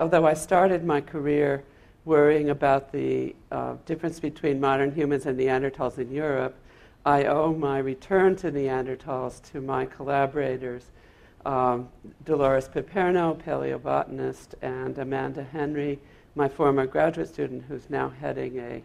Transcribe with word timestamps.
although 0.00 0.26
I 0.26 0.34
started 0.34 0.82
my 0.84 1.00
career 1.00 1.62
worrying 2.06 2.50
about 2.50 2.90
the 2.90 3.36
uh, 3.52 3.74
difference 3.84 4.18
between 4.18 4.58
modern 4.58 4.90
humans 4.92 5.26
and 5.26 5.38
Neanderthals 5.38 5.98
in 5.98 6.10
Europe, 6.10 6.56
I 7.04 7.24
owe 7.24 7.52
my 7.52 7.78
return 7.78 8.34
to 8.36 8.50
Neanderthals 8.50 9.42
to 9.52 9.60
my 9.60 9.84
collaborators, 9.84 10.90
um, 11.44 11.88
Dolores 12.24 12.68
Piperno, 12.68 13.40
paleobotanist, 13.42 14.54
and 14.62 14.98
Amanda 14.98 15.44
Henry, 15.44 15.98
my 16.34 16.48
former 16.48 16.86
graduate 16.86 17.28
student 17.28 17.64
who's 17.68 17.88
now 17.90 18.08
heading 18.08 18.58
a 18.58 18.82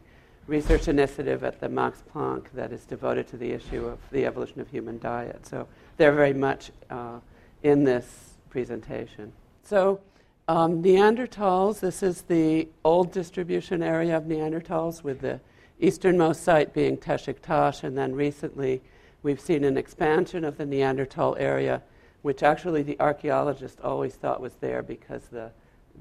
research 0.48 0.88
initiative 0.88 1.44
at 1.44 1.60
the 1.60 1.70
Max 1.70 2.04
Planck 2.14 2.46
that 2.54 2.72
is 2.72 2.86
devoted 2.86 3.28
to 3.30 3.38
the 3.38 3.52
issue 3.52 3.86
of 3.86 4.00
the 4.12 4.26
evolution 4.26 4.60
of 4.60 4.70
human 4.70 5.00
diet. 5.00 5.46
So 5.46 5.68
they're 5.98 6.14
very 6.14 6.34
much 6.34 6.72
uh, 6.90 7.20
in 7.64 7.84
this 7.84 8.36
presentation. 8.50 9.32
So 9.64 10.00
um, 10.48 10.84
Neanderthals, 10.84 11.80
this 11.80 12.04
is 12.04 12.24
the 12.24 12.68
old 12.84 13.12
distribution 13.12 13.82
area 13.82 14.16
of 14.16 14.24
Neanderthals 14.24 15.04
with 15.04 15.22
the 15.22 15.40
easternmost 15.80 16.44
site 16.44 16.74
being 16.74 16.98
Teshiktash, 16.98 17.84
and 17.84 17.98
then 17.98 18.14
recently 18.14 18.82
we've 19.24 19.40
seen 19.40 19.64
an 19.64 19.76
expansion 19.76 20.44
of 20.44 20.58
the 20.58 20.66
Neanderthal 20.66 21.36
area, 21.40 21.82
which 22.22 22.44
actually 22.44 22.84
the 22.84 23.00
archaeologists 23.00 23.82
always 23.84 24.16
thought 24.16 24.40
was 24.40 24.54
there 24.62 24.84
because 24.84 25.24
the, 25.32 25.52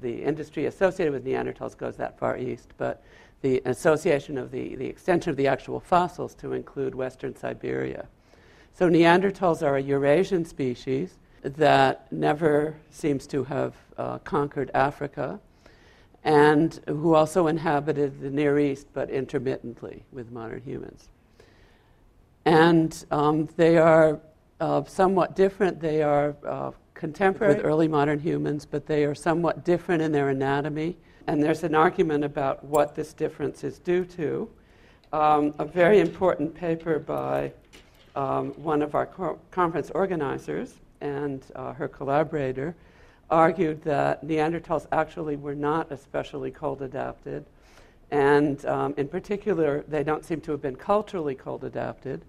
the 0.01 0.23
industry 0.23 0.67
associated 0.67 1.11
with 1.11 1.25
Neanderthals 1.25 1.75
goes 1.75 1.97
that 1.97 2.19
far 2.19 2.37
east. 2.37 2.69
But 2.77 3.03
the 3.41 3.61
association 3.65 4.37
of 4.37 4.51
the, 4.51 4.75
the 4.75 4.85
extension 4.85 5.31
of 5.31 5.37
the 5.37 5.47
actual 5.47 5.79
fossils 5.79 6.35
to 6.35 6.53
include 6.53 6.93
western 6.93 7.35
Siberia. 7.35 8.07
So 8.73 8.89
Neanderthals 8.89 9.63
are 9.63 9.77
a 9.77 9.81
Eurasian 9.81 10.45
species 10.45 11.17
that 11.45 12.11
never 12.11 12.75
seems 12.89 13.27
to 13.27 13.43
have 13.43 13.75
uh, 13.97 14.17
conquered 14.19 14.71
Africa 14.73 15.39
and 16.23 16.79
who 16.87 17.13
also 17.13 17.47
inhabited 17.47 18.19
the 18.19 18.31
Near 18.31 18.57
East 18.57 18.87
but 18.93 19.09
intermittently 19.11 20.03
with 20.11 20.31
modern 20.31 20.61
humans. 20.61 21.09
And 22.45 23.05
um, 23.11 23.47
they 23.57 23.77
are 23.77 24.19
uh, 24.59 24.83
somewhat 24.85 25.35
different. 25.35 25.79
They 25.79 26.01
are 26.01 26.35
uh, 26.45 26.71
contemporary 26.95 27.55
with 27.55 27.65
early 27.65 27.87
modern 27.87 28.19
humans, 28.19 28.65
but 28.65 28.87
they 28.87 29.05
are 29.05 29.15
somewhat 29.15 29.63
different 29.63 30.01
in 30.01 30.11
their 30.11 30.29
anatomy. 30.29 30.97
And 31.27 31.41
there's 31.43 31.63
an 31.63 31.75
argument 31.75 32.23
about 32.23 32.63
what 32.63 32.95
this 32.95 33.13
difference 33.13 33.63
is 33.63 33.77
due 33.79 34.05
to. 34.05 34.49
Um, 35.13 35.53
a 35.59 35.65
very 35.65 35.99
important 35.99 36.55
paper 36.55 36.97
by 36.99 37.51
um, 38.15 38.51
one 38.53 38.81
of 38.81 38.95
our 38.95 39.05
co- 39.05 39.39
conference 39.51 39.91
organizers 39.91 40.75
and 41.01 41.43
uh, 41.55 41.73
her 41.73 41.87
collaborator 41.87 42.75
argued 43.29 43.81
that 43.83 44.25
Neanderthals 44.25 44.87
actually 44.91 45.35
were 45.35 45.55
not 45.55 45.91
especially 45.91 46.51
cold 46.51 46.81
adapted. 46.81 47.45
And 48.11 48.63
um, 48.65 48.93
in 48.97 49.07
particular, 49.07 49.83
they 49.87 50.03
don't 50.03 50.23
seem 50.23 50.41
to 50.41 50.51
have 50.51 50.61
been 50.61 50.75
culturally 50.75 51.35
cold 51.35 51.63
adapted. 51.63 52.21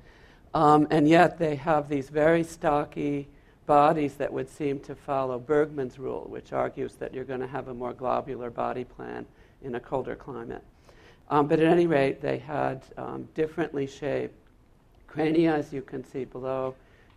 Um, 0.55 0.87
and 0.91 1.07
yet 1.09 1.39
they 1.39 1.57
have 1.57 1.89
these 1.89 2.09
very 2.09 2.43
stocky 2.43 3.29
bodies 3.67 4.15
that 4.15 4.33
would 4.33 4.49
seem 4.49 4.81
to 4.81 4.95
follow 4.95 5.39
Bergmann's 5.39 5.99
rule, 5.99 6.27
which 6.29 6.53
argues 6.53 6.95
that 6.95 7.13
you're 7.13 7.25
going 7.25 7.41
to 7.41 7.47
have 7.47 7.69
a 7.69 7.75
more 7.75 7.93
globular 7.93 8.49
body 8.49 8.85
plan 8.85 9.27
in 9.63 9.75
a 9.75 9.81
colder 9.81 10.15
climate. 10.15 10.63
Um, 11.29 11.49
but 11.49 11.59
at 11.59 11.67
any 11.67 11.87
rate, 11.87 12.21
they 12.23 12.39
had 12.39 12.83
um, 12.97 13.29
differently 13.35 13.87
shaped 13.87 14.35
crania, 15.07 15.55
as 15.55 15.73
you 15.73 15.83
can 15.83 16.05
see 16.05 16.25
below, 16.25 16.75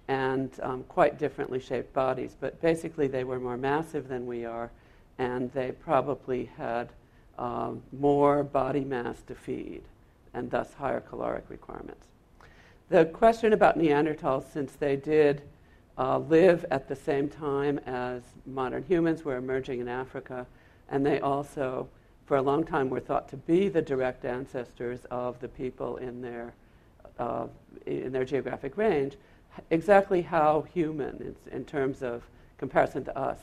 and 0.10 0.50
um, 0.64 0.84
quite 0.86 1.20
differently 1.20 1.60
shaped 1.60 1.94
bodies. 1.94 2.36
But 2.38 2.60
basically, 2.62 3.08
they 3.08 3.24
were 3.24 3.40
more 3.40 3.58
massive 3.58 4.08
than 4.08 4.26
we 4.26 4.44
are, 4.44 4.72
and 5.20 5.54
they 5.54 5.72
probably 5.72 6.46
had 6.58 6.90
um, 7.38 7.84
more 7.98 8.44
body 8.44 8.84
mass 8.84 9.22
to 9.28 9.36
feed, 9.36 9.84
and 10.34 10.50
thus 10.50 10.74
higher 10.74 11.00
caloric 11.00 11.46
requirements. 11.48 12.08
The 12.90 13.06
question 13.06 13.54
about 13.54 13.78
Neanderthals, 13.78 14.52
since 14.52 14.74
they 14.74 14.96
did 14.96 15.44
uh, 15.96 16.18
live 16.18 16.66
at 16.72 16.88
the 16.88 16.96
same 16.96 17.30
time 17.30 17.80
as 17.86 18.24
modern 18.48 18.84
humans 18.84 19.24
were 19.24 19.38
emerging 19.38 19.80
in 19.80 19.88
Africa, 19.88 20.48
and 20.90 21.06
they 21.06 21.20
also, 21.20 21.88
for 22.26 22.38
a 22.38 22.42
long 22.42 22.64
time, 22.64 22.90
were 22.90 23.00
thought 23.00 23.30
to 23.30 23.38
be 23.38 23.70
the 23.70 23.82
direct 23.82 24.26
ancestors 24.26 25.02
of 25.12 25.40
the 25.40 25.50
people 25.50 25.98
in 25.98 26.20
their, 26.20 26.56
uh, 27.20 27.46
in 27.86 28.12
their 28.12 28.26
geographic 28.26 28.76
range. 28.76 29.18
Exactly 29.70 30.22
how 30.22 30.66
human, 30.74 31.36
in 31.52 31.66
terms 31.66 32.02
of 32.02 32.24
comparison 32.58 33.04
to 33.06 33.18
us, 33.18 33.40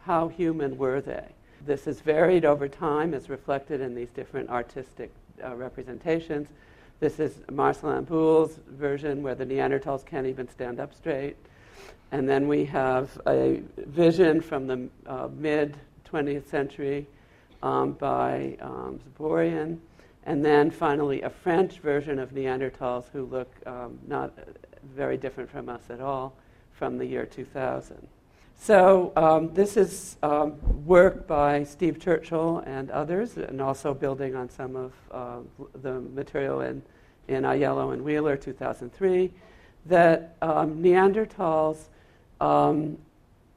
how 0.00 0.28
human 0.28 0.76
were 0.76 1.00
they? 1.00 1.26
This 1.64 1.86
has 1.86 2.00
varied 2.00 2.44
over 2.44 2.68
time, 2.68 3.14
as 3.14 3.30
reflected 3.30 3.80
in 3.80 3.94
these 3.94 4.10
different 4.10 4.50
artistic 4.50 5.10
uh, 5.42 5.54
representations. 5.54 6.48
This 7.00 7.18
is 7.18 7.40
Marcellin 7.50 8.04
Boule's 8.04 8.58
version 8.68 9.22
where 9.22 9.34
the 9.34 9.46
Neanderthals 9.46 10.04
can't 10.04 10.26
even 10.26 10.48
stand 10.48 10.78
up 10.78 10.94
straight. 10.94 11.36
And 12.12 12.28
then 12.28 12.46
we 12.46 12.64
have 12.66 13.18
a 13.26 13.62
vision 13.76 14.40
from 14.40 14.66
the 14.66 14.88
uh, 15.06 15.28
mid 15.34 15.76
20th 16.10 16.46
century 16.46 17.06
um, 17.62 17.92
by 17.92 18.56
um, 18.60 19.00
Zaborian. 19.18 19.78
And 20.24 20.44
then 20.44 20.70
finally, 20.70 21.22
a 21.22 21.30
French 21.30 21.80
version 21.80 22.18
of 22.18 22.30
Neanderthals 22.30 23.04
who 23.12 23.24
look 23.24 23.52
um, 23.66 23.98
not 24.06 24.32
very 24.94 25.16
different 25.16 25.50
from 25.50 25.68
us 25.68 25.82
at 25.90 26.00
all 26.00 26.34
from 26.72 26.98
the 26.98 27.06
year 27.06 27.24
2000. 27.24 28.08
So, 28.56 29.12
um, 29.16 29.52
this 29.52 29.76
is 29.76 30.16
um, 30.22 30.54
work 30.86 31.26
by 31.26 31.64
Steve 31.64 32.00
Churchill 32.00 32.62
and 32.66 32.90
others, 32.90 33.36
and 33.36 33.60
also 33.60 33.92
building 33.92 34.34
on 34.34 34.48
some 34.48 34.76
of 34.76 34.92
uh, 35.10 35.38
the 35.82 36.00
material 36.00 36.60
in, 36.60 36.82
in 37.28 37.42
Aiello 37.42 37.92
and 37.92 38.02
Wheeler 38.02 38.36
2003, 38.36 39.30
that 39.86 40.36
um, 40.40 40.82
Neanderthals 40.82 41.88
um, 42.40 42.96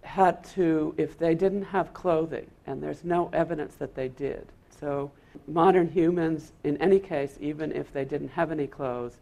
had 0.02 0.44
to, 0.56 0.94
if 0.98 1.18
they 1.18 1.36
didn't 1.36 1.64
have 1.64 1.94
clothing, 1.94 2.48
and 2.66 2.82
there's 2.82 3.04
no 3.04 3.30
evidence 3.34 3.76
that 3.76 3.96
they 3.96 4.10
did. 4.10 4.46
So, 4.80 5.12
modern 5.48 5.90
humans, 5.90 6.52
in 6.64 6.76
any 6.78 7.00
case, 7.00 7.38
even 7.40 7.72
if 7.72 7.94
they 7.94 8.04
didn't 8.04 8.30
have 8.30 8.52
any 8.52 8.68
clothes, 8.68 9.14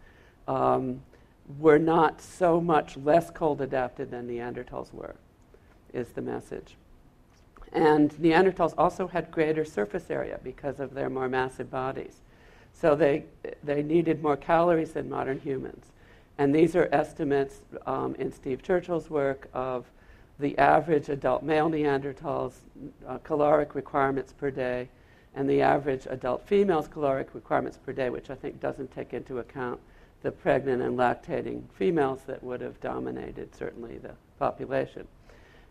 um, 0.48 1.02
were 1.60 1.80
not 1.80 2.22
so 2.22 2.60
much 2.60 2.98
less 2.98 3.30
cold 3.30 3.62
adapted 3.62 4.12
than 4.12 4.28
Neanderthals 4.28 4.94
were, 4.94 5.16
is 5.94 6.10
the 6.10 6.22
message. 6.22 6.76
And 7.72 8.12
Neanderthals 8.14 8.74
also 8.78 9.08
had 9.08 9.32
greater 9.32 9.66
surface 9.66 10.10
area 10.10 10.40
because 10.44 10.80
of 10.80 10.94
their 10.94 11.10
more 11.10 11.30
massive 11.30 11.70
bodies. 11.70 12.22
So 12.74 12.96
they, 12.96 13.26
they 13.64 13.84
needed 13.84 14.22
more 14.22 14.38
calories 14.38 14.94
than 14.94 15.10
modern 15.10 15.40
humans. 15.40 15.92
And 16.38 16.54
these 16.54 16.76
are 16.76 16.90
estimates 16.92 17.62
um, 17.86 18.16
in 18.16 18.32
Steve 18.32 18.62
Churchill's 18.62 19.10
work 19.10 19.48
of 19.54 19.86
the 20.40 20.58
average 20.58 21.10
adult 21.10 21.44
male 21.44 21.70
Neanderthals' 21.70 22.56
uh, 23.08 23.20
caloric 23.20 23.76
requirements 23.76 24.34
per 24.34 24.52
day 24.52 24.90
and 25.34 25.50
the 25.50 25.62
average 25.62 26.08
adult 26.10 26.46
female's 26.48 26.88
caloric 26.88 27.34
requirements 27.34 27.78
per 27.78 27.94
day, 27.94 28.10
which 28.10 28.30
I 28.30 28.36
think 28.36 28.60
doesn't 28.60 28.94
take 28.94 29.14
into 29.14 29.40
account 29.40 29.80
the 30.22 30.32
pregnant 30.32 30.82
and 30.82 30.98
lactating 30.98 31.64
females 31.74 32.22
that 32.28 32.44
would 32.44 32.62
have 32.62 32.80
dominated 32.82 33.56
certainly 33.56 33.98
the 33.98 34.12
population. 34.40 35.08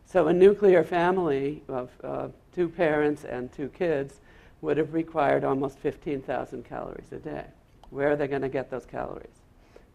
So 0.07 0.29
a 0.29 0.33
nuclear 0.33 0.85
family 0.85 1.63
of 1.69 1.91
uh, 2.03 2.29
two 2.55 2.69
parents 2.69 3.25
and 3.25 3.53
two 3.53 3.69
kids 3.69 4.21
would 4.61 4.77
have 4.77 4.95
required 4.95 5.45
almost 5.45 5.79
15,000 5.79 6.65
calories 6.65 7.13
a 7.13 7.19
day. 7.19 7.45
Where 7.91 8.13
are 8.13 8.17
they 8.17 8.29
going 8.29 8.43
to 8.43 8.49
get 8.49 8.71
those 8.71 8.87
calories? 8.87 9.43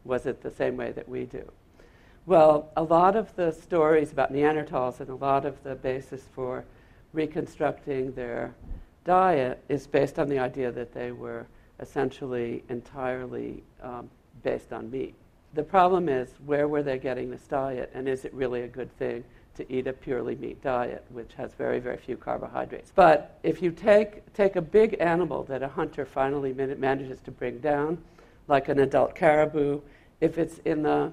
Was 0.04 0.26
it 0.26 0.42
the 0.42 0.52
same 0.52 0.78
way 0.78 0.92
that 0.92 1.08
we 1.08 1.26
do? 1.26 1.50
Well, 2.26 2.70
a 2.78 2.84
lot 2.84 3.16
of 3.16 3.36
the 3.36 3.52
stories 3.52 4.12
about 4.12 4.32
Neanderthals 4.32 5.00
and 5.00 5.10
a 5.10 5.16
lot 5.16 5.46
of 5.46 5.62
the 5.64 5.76
basis 5.76 6.24
for 6.34 6.66
reconstructing 7.14 8.14
their 8.14 8.54
diet 9.04 9.64
is 9.70 9.88
based 9.88 10.20
on 10.20 10.30
the 10.30 10.38
idea 10.38 10.72
that 10.72 10.94
they 10.94 11.12
were 11.12 11.48
essentially 11.80 12.64
entirely 12.70 13.64
um, 13.82 14.10
based 14.44 14.74
on 14.74 14.90
meat. 14.92 15.16
The 15.54 15.64
problem 15.64 16.10
is 16.10 16.30
where 16.46 16.68
were 16.68 16.84
they 16.84 17.00
getting 17.00 17.32
this 17.32 17.48
diet, 17.48 17.92
and 17.94 18.08
is 18.08 18.24
it 18.26 18.34
really 18.34 18.62
a 18.62 18.68
good 18.68 18.96
thing 18.98 19.24
to 19.56 19.72
eat 19.72 19.88
a 19.88 19.94
purely 19.94 20.36
meat 20.36 20.62
diet, 20.62 21.04
which 21.10 21.34
has 21.34 21.54
very, 21.54 21.80
very 21.80 21.98
few 21.98 22.18
carbohydrates? 22.18 22.92
But 22.94 23.40
if 23.44 23.62
you 23.62 23.72
take, 23.72 24.32
take 24.34 24.56
a 24.56 24.62
big 24.62 24.98
animal 25.00 25.44
that 25.46 25.64
a 25.64 25.68
hunter 25.68 26.06
finally 26.06 26.54
manages 26.54 27.20
to 27.22 27.32
bring 27.32 27.60
down, 27.60 27.98
like 28.48 28.70
an 28.70 28.80
adult 28.80 29.16
caribou. 29.16 29.82
If 30.22 30.38
it's 30.38 30.60
in 30.60 30.84
the 30.84 31.12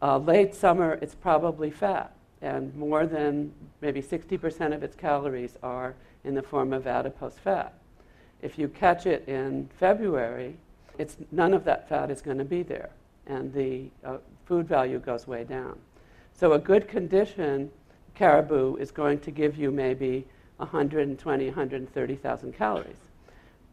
uh, 0.00 0.18
late 0.18 0.54
summer, 0.54 0.98
it's 1.02 1.14
probably 1.14 1.70
fat, 1.70 2.14
and 2.40 2.74
more 2.74 3.06
than 3.06 3.52
maybe 3.80 4.02
60% 4.02 4.74
of 4.74 4.82
its 4.82 4.96
calories 4.96 5.56
are 5.62 5.94
in 6.24 6.34
the 6.34 6.42
form 6.42 6.72
of 6.72 6.86
adipose 6.86 7.38
fat. 7.38 7.74
If 8.40 8.58
you 8.58 8.68
catch 8.68 9.06
it 9.06 9.28
in 9.28 9.68
February, 9.78 10.56
it's, 10.98 11.16
none 11.32 11.54
of 11.54 11.64
that 11.64 11.88
fat 11.88 12.10
is 12.10 12.20
going 12.20 12.38
to 12.38 12.44
be 12.44 12.62
there, 12.62 12.90
and 13.26 13.52
the 13.52 13.90
uh, 14.04 14.18
food 14.46 14.68
value 14.68 14.98
goes 14.98 15.26
way 15.26 15.44
down. 15.44 15.78
So, 16.32 16.52
a 16.52 16.58
good 16.58 16.88
condition 16.88 17.70
caribou 18.14 18.76
is 18.76 18.90
going 18.90 19.20
to 19.20 19.30
give 19.30 19.56
you 19.56 19.70
maybe 19.70 20.26
120, 20.58 21.46
130,000 21.46 22.52
calories. 22.52 22.96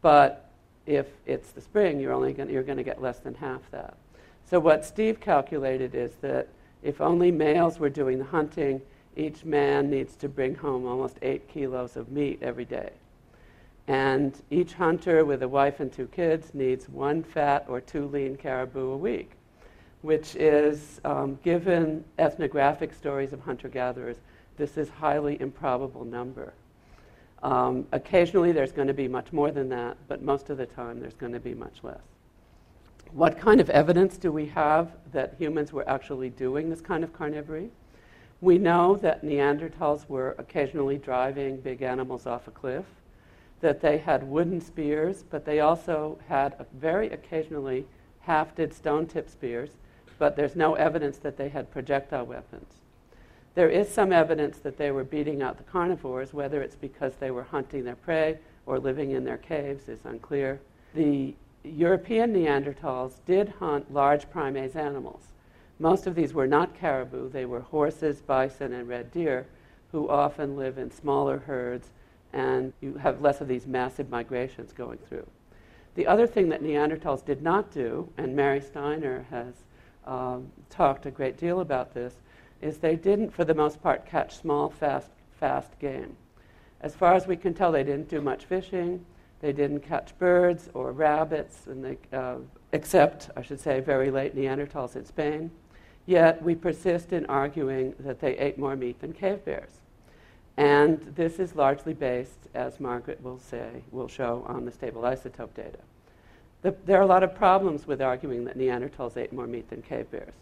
But 0.00 0.50
if 0.86 1.06
it's 1.26 1.50
the 1.52 1.60
spring, 1.60 2.00
you're 2.00 2.12
only 2.12 2.32
going 2.32 2.50
you're 2.50 2.62
going 2.62 2.78
to 2.78 2.84
get 2.84 3.00
less 3.00 3.20
than 3.20 3.34
half 3.34 3.60
that. 3.70 3.94
So 4.44 4.58
what 4.58 4.84
Steve 4.84 5.20
calculated 5.20 5.94
is 5.94 6.12
that 6.20 6.48
if 6.82 7.00
only 7.00 7.30
males 7.30 7.78
were 7.78 7.88
doing 7.88 8.18
the 8.18 8.24
hunting, 8.24 8.82
each 9.16 9.44
man 9.44 9.88
needs 9.90 10.16
to 10.16 10.28
bring 10.28 10.54
home 10.54 10.86
almost 10.86 11.18
eight 11.22 11.48
kilos 11.48 11.96
of 11.96 12.10
meat 12.10 12.40
every 12.42 12.64
day. 12.64 12.90
And 13.92 14.40
each 14.50 14.72
hunter 14.72 15.22
with 15.26 15.42
a 15.42 15.48
wife 15.48 15.78
and 15.80 15.92
two 15.92 16.06
kids 16.06 16.54
needs 16.54 16.88
one 16.88 17.22
fat 17.22 17.66
or 17.68 17.78
two 17.78 18.06
lean 18.06 18.36
caribou 18.38 18.92
a 18.92 18.96
week, 18.96 19.32
which 20.00 20.34
is, 20.34 20.98
um, 21.04 21.38
given 21.44 22.02
ethnographic 22.18 22.94
stories 22.94 23.34
of 23.34 23.40
hunter 23.40 23.68
gatherers, 23.68 24.16
this 24.56 24.78
is 24.78 24.88
highly 24.88 25.38
improbable 25.42 26.06
number. 26.06 26.54
Um, 27.42 27.86
occasionally 27.92 28.50
there's 28.50 28.72
going 28.72 28.88
to 28.88 28.94
be 28.94 29.08
much 29.08 29.30
more 29.30 29.50
than 29.50 29.68
that, 29.68 29.98
but 30.08 30.22
most 30.22 30.48
of 30.48 30.56
the 30.56 30.64
time 30.64 30.98
there's 30.98 31.12
going 31.12 31.32
to 31.32 31.40
be 31.40 31.52
much 31.52 31.84
less. 31.84 32.00
What 33.12 33.38
kind 33.38 33.60
of 33.60 33.68
evidence 33.68 34.16
do 34.16 34.32
we 34.32 34.46
have 34.46 34.92
that 35.12 35.34
humans 35.38 35.70
were 35.70 35.86
actually 35.86 36.30
doing 36.30 36.70
this 36.70 36.80
kind 36.80 37.04
of 37.04 37.12
carnivory? 37.12 37.68
We 38.40 38.56
know 38.56 38.96
that 39.02 39.22
Neanderthals 39.22 40.08
were 40.08 40.34
occasionally 40.38 40.96
driving 40.96 41.60
big 41.60 41.82
animals 41.82 42.26
off 42.26 42.48
a 42.48 42.52
cliff, 42.52 42.86
that 43.62 43.80
they 43.80 43.96
had 43.96 44.24
wooden 44.24 44.60
spears, 44.60 45.24
but 45.30 45.44
they 45.46 45.60
also 45.60 46.18
had 46.28 46.54
very 46.74 47.08
occasionally 47.10 47.86
hafted 48.26 48.74
stone 48.74 49.06
tip 49.06 49.30
spears, 49.30 49.70
but 50.18 50.36
there's 50.36 50.54
no 50.54 50.74
evidence 50.74 51.16
that 51.18 51.36
they 51.36 51.48
had 51.48 51.70
projectile 51.70 52.26
weapons. 52.26 52.74
There 53.54 53.68
is 53.68 53.88
some 53.88 54.12
evidence 54.12 54.58
that 54.58 54.78
they 54.78 54.90
were 54.90 55.04
beating 55.04 55.42
out 55.42 55.58
the 55.58 55.64
carnivores, 55.64 56.34
whether 56.34 56.60
it's 56.60 56.74
because 56.74 57.14
they 57.16 57.30
were 57.30 57.44
hunting 57.44 57.84
their 57.84 57.96
prey 57.96 58.38
or 58.66 58.78
living 58.78 59.12
in 59.12 59.24
their 59.24 59.38
caves 59.38 59.88
is 59.88 60.04
unclear. 60.04 60.60
The 60.94 61.34
European 61.62 62.32
Neanderthals 62.32 63.20
did 63.26 63.48
hunt 63.60 63.92
large 63.92 64.28
primase 64.30 64.74
animals. 64.74 65.22
Most 65.78 66.06
of 66.06 66.14
these 66.14 66.34
were 66.34 66.46
not 66.46 66.74
caribou, 66.74 67.28
they 67.28 67.44
were 67.44 67.60
horses, 67.60 68.20
bison, 68.22 68.72
and 68.72 68.88
red 68.88 69.12
deer, 69.12 69.46
who 69.92 70.08
often 70.08 70.56
live 70.56 70.78
in 70.78 70.90
smaller 70.90 71.38
herds, 71.38 71.90
and 72.32 72.72
you 72.80 72.94
have 72.94 73.20
less 73.20 73.40
of 73.40 73.48
these 73.48 73.66
massive 73.66 74.10
migrations 74.10 74.72
going 74.72 74.98
through. 75.08 75.26
The 75.94 76.06
other 76.06 76.26
thing 76.26 76.48
that 76.48 76.62
Neanderthals 76.62 77.24
did 77.24 77.42
not 77.42 77.70
do, 77.70 78.08
and 78.16 78.34
Mary 78.34 78.60
Stiner 78.60 79.26
has 79.28 79.54
um, 80.06 80.50
talked 80.70 81.04
a 81.06 81.10
great 81.10 81.36
deal 81.36 81.60
about 81.60 81.92
this, 81.92 82.14
is 82.62 82.78
they 82.78 82.96
didn't, 82.96 83.30
for 83.30 83.44
the 83.44 83.54
most 83.54 83.82
part, 83.82 84.06
catch 84.06 84.36
small, 84.36 84.70
fast, 84.70 85.10
fast 85.38 85.78
game. 85.78 86.16
As 86.80 86.94
far 86.94 87.14
as 87.14 87.26
we 87.26 87.36
can 87.36 87.52
tell, 87.52 87.72
they 87.72 87.84
didn't 87.84 88.08
do 88.08 88.20
much 88.20 88.44
fishing. 88.44 89.04
They 89.40 89.52
didn't 89.52 89.80
catch 89.80 90.16
birds 90.18 90.70
or 90.72 90.92
rabbits, 90.92 91.66
and 91.66 91.84
they, 91.84 91.98
uh, 92.16 92.36
except, 92.72 93.30
I 93.36 93.42
should 93.42 93.60
say, 93.60 93.80
very 93.80 94.10
late 94.10 94.34
Neanderthals 94.34 94.96
in 94.96 95.04
Spain. 95.04 95.50
Yet 96.06 96.42
we 96.42 96.54
persist 96.54 97.12
in 97.12 97.26
arguing 97.26 97.94
that 98.00 98.20
they 98.20 98.38
ate 98.38 98.58
more 98.58 98.76
meat 98.76 99.00
than 99.00 99.12
cave 99.12 99.44
bears. 99.44 99.81
And 100.56 101.00
this 101.14 101.38
is 101.38 101.54
largely 101.54 101.94
based, 101.94 102.48
as 102.54 102.78
Margaret 102.78 103.22
will 103.22 103.38
say, 103.38 103.82
will 103.90 104.08
show 104.08 104.44
on 104.46 104.64
the 104.64 104.70
stable 104.70 105.02
isotope 105.02 105.54
data. 105.54 105.78
The, 106.60 106.74
there 106.84 106.98
are 106.98 107.02
a 107.02 107.06
lot 107.06 107.22
of 107.22 107.34
problems 107.34 107.86
with 107.86 108.02
arguing 108.02 108.44
that 108.44 108.58
Neanderthals 108.58 109.16
ate 109.16 109.32
more 109.32 109.46
meat 109.46 109.68
than 109.70 109.82
cave 109.82 110.10
bears. 110.10 110.34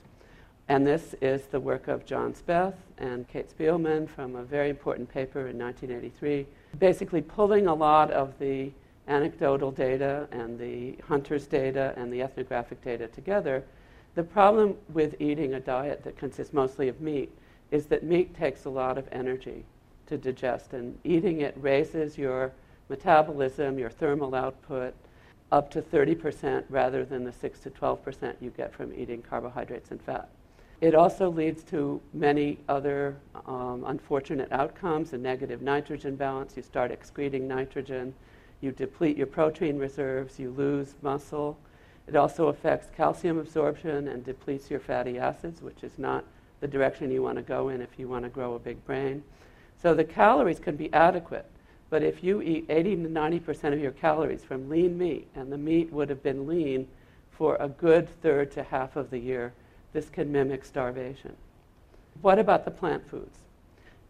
And 0.68 0.86
this 0.86 1.14
is 1.20 1.46
the 1.46 1.60
work 1.60 1.88
of 1.88 2.04
John 2.04 2.34
Speth 2.34 2.74
and 2.98 3.26
Kate 3.28 3.48
Spielmann 3.48 4.08
from 4.08 4.36
a 4.36 4.42
very 4.42 4.68
important 4.68 5.08
paper 5.08 5.48
in 5.48 5.58
1983, 5.58 6.46
basically 6.78 7.22
pulling 7.22 7.66
a 7.66 7.74
lot 7.74 8.10
of 8.10 8.38
the 8.38 8.70
anecdotal 9.08 9.72
data 9.72 10.28
and 10.30 10.58
the 10.58 10.96
hunters' 11.08 11.46
data 11.46 11.94
and 11.96 12.12
the 12.12 12.22
ethnographic 12.22 12.82
data 12.82 13.08
together. 13.08 13.64
The 14.14 14.22
problem 14.22 14.76
with 14.92 15.20
eating 15.20 15.54
a 15.54 15.60
diet 15.60 16.04
that 16.04 16.16
consists 16.16 16.52
mostly 16.52 16.88
of 16.88 17.00
meat 17.00 17.32
is 17.70 17.86
that 17.86 18.04
meat 18.04 18.36
takes 18.36 18.64
a 18.64 18.70
lot 18.70 18.98
of 18.98 19.08
energy 19.10 19.64
to 20.10 20.18
digest, 20.18 20.72
and 20.72 20.98
eating 21.04 21.40
it 21.40 21.54
raises 21.56 22.18
your 22.18 22.52
metabolism, 22.88 23.78
your 23.78 23.90
thermal 23.90 24.34
output, 24.34 24.92
up 25.52 25.70
to 25.70 25.80
30% 25.80 26.64
rather 26.68 27.04
than 27.04 27.24
the 27.24 27.32
6 27.32 27.60
to 27.60 27.70
12% 27.70 28.34
you 28.40 28.50
get 28.50 28.74
from 28.74 28.92
eating 28.92 29.22
carbohydrates 29.22 29.90
and 29.90 30.02
fat. 30.02 30.28
It 30.80 30.94
also 30.94 31.30
leads 31.30 31.62
to 31.64 32.00
many 32.12 32.58
other 32.68 33.16
um, 33.46 33.84
unfortunate 33.86 34.50
outcomes 34.50 35.12
a 35.12 35.18
negative 35.18 35.62
nitrogen 35.62 36.16
balance. 36.16 36.56
You 36.56 36.62
start 36.62 36.90
excreting 36.90 37.46
nitrogen, 37.46 38.14
you 38.60 38.72
deplete 38.72 39.16
your 39.16 39.26
protein 39.26 39.78
reserves, 39.78 40.38
you 40.38 40.50
lose 40.50 40.94
muscle. 41.02 41.56
It 42.08 42.16
also 42.16 42.48
affects 42.48 42.88
calcium 42.96 43.38
absorption 43.38 44.08
and 44.08 44.24
depletes 44.24 44.70
your 44.70 44.80
fatty 44.80 45.18
acids, 45.18 45.62
which 45.62 45.84
is 45.84 45.98
not 45.98 46.24
the 46.60 46.68
direction 46.68 47.10
you 47.10 47.22
want 47.22 47.36
to 47.36 47.42
go 47.42 47.68
in 47.68 47.80
if 47.80 47.98
you 47.98 48.08
want 48.08 48.24
to 48.24 48.30
grow 48.30 48.54
a 48.54 48.58
big 48.58 48.84
brain. 48.84 49.22
So 49.82 49.94
the 49.94 50.04
calories 50.04 50.58
can 50.58 50.76
be 50.76 50.92
adequate, 50.92 51.46
but 51.88 52.02
if 52.02 52.22
you 52.22 52.42
eat 52.42 52.66
80 52.68 52.96
to 52.96 53.08
90% 53.08 53.72
of 53.72 53.80
your 53.80 53.92
calories 53.92 54.44
from 54.44 54.68
lean 54.68 54.98
meat, 54.98 55.28
and 55.34 55.50
the 55.50 55.58
meat 55.58 55.90
would 55.92 56.10
have 56.10 56.22
been 56.22 56.46
lean 56.46 56.86
for 57.30 57.56
a 57.56 57.68
good 57.68 58.08
third 58.20 58.52
to 58.52 58.62
half 58.62 58.96
of 58.96 59.10
the 59.10 59.18
year, 59.18 59.54
this 59.92 60.10
can 60.10 60.30
mimic 60.30 60.64
starvation. 60.64 61.34
What 62.20 62.38
about 62.38 62.64
the 62.64 62.70
plant 62.70 63.08
foods? 63.08 63.38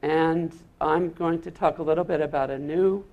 And 0.03 0.53
I'm 0.81 1.13
going 1.13 1.41
to 1.43 1.51
talk 1.51 1.79
a 1.79 1.83
little 1.83 2.05
bit 2.05 2.21
about 2.21 2.51
a 2.51 2.59
new 2.59 3.05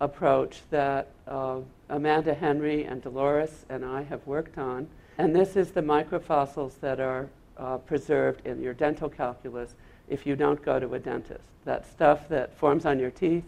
approach 0.00 0.60
that 0.70 1.08
uh, 1.26 1.60
Amanda 1.88 2.34
Henry 2.34 2.84
and 2.84 3.02
Dolores 3.02 3.64
and 3.68 3.84
I 3.84 4.02
have 4.04 4.24
worked 4.26 4.58
on. 4.58 4.86
And 5.18 5.34
this 5.34 5.56
is 5.56 5.72
the 5.72 5.80
microfossils 5.80 6.78
that 6.80 7.00
are 7.00 7.28
uh, 7.56 7.78
preserved 7.78 8.46
in 8.46 8.62
your 8.62 8.74
dental 8.74 9.08
calculus 9.08 9.74
if 10.08 10.26
you 10.26 10.36
don't 10.36 10.62
go 10.62 10.78
to 10.78 10.94
a 10.94 10.98
dentist. 10.98 11.44
That 11.64 11.90
stuff 11.90 12.28
that 12.28 12.56
forms 12.56 12.84
on 12.84 12.98
your 12.98 13.10
teeth 13.10 13.44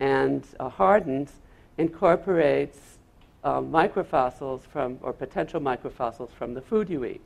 and 0.00 0.46
uh, 0.60 0.68
hardens 0.68 1.32
incorporates 1.76 2.98
uh, 3.44 3.60
microfossils 3.60 4.62
from, 4.62 4.98
or 5.02 5.12
potential 5.12 5.60
microfossils 5.60 6.30
from 6.30 6.54
the 6.54 6.60
food 6.60 6.88
you 6.88 7.04
eat. 7.04 7.20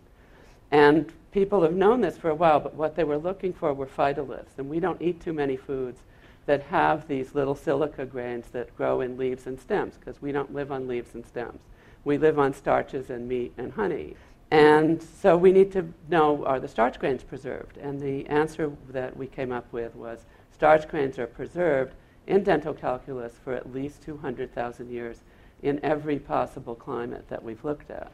And 0.70 1.12
people 1.32 1.62
have 1.62 1.74
known 1.74 2.00
this 2.00 2.16
for 2.16 2.30
a 2.30 2.34
while, 2.34 2.60
but 2.60 2.74
what 2.74 2.96
they 2.96 3.04
were 3.04 3.18
looking 3.18 3.52
for 3.52 3.74
were 3.74 3.86
phytoliths. 3.86 4.56
And 4.58 4.70
we 4.70 4.80
don't 4.80 5.00
eat 5.02 5.20
too 5.20 5.32
many 5.32 5.56
foods 5.56 6.00
that 6.46 6.62
have 6.64 7.06
these 7.08 7.34
little 7.34 7.54
silica 7.54 8.04
grains 8.04 8.48
that 8.48 8.74
grow 8.76 9.00
in 9.00 9.16
leaves 9.16 9.46
and 9.46 9.60
stems, 9.60 9.96
because 9.96 10.20
we 10.20 10.32
don't 10.32 10.54
live 10.54 10.72
on 10.72 10.88
leaves 10.88 11.14
and 11.14 11.26
stems. 11.26 11.60
We 12.04 12.18
live 12.18 12.38
on 12.38 12.52
starches 12.52 13.10
and 13.10 13.28
meat 13.28 13.52
and 13.56 13.72
honey. 13.72 14.16
And 14.52 15.02
so 15.02 15.34
we 15.34 15.50
need 15.50 15.72
to 15.72 15.90
know 16.10 16.44
are 16.44 16.60
the 16.60 16.68
starch 16.68 16.98
grains 16.98 17.24
preserved? 17.24 17.78
And 17.78 17.98
the 17.98 18.26
answer 18.26 18.70
that 18.90 19.16
we 19.16 19.26
came 19.26 19.50
up 19.50 19.64
with 19.72 19.96
was 19.96 20.26
starch 20.50 20.86
grains 20.88 21.18
are 21.18 21.26
preserved 21.26 21.94
in 22.26 22.42
dental 22.42 22.74
calculus 22.74 23.32
for 23.42 23.54
at 23.54 23.72
least 23.72 24.02
200,000 24.02 24.90
years 24.90 25.22
in 25.62 25.80
every 25.82 26.18
possible 26.18 26.74
climate 26.74 27.24
that 27.30 27.42
we've 27.42 27.64
looked 27.64 27.90
at. 27.90 28.12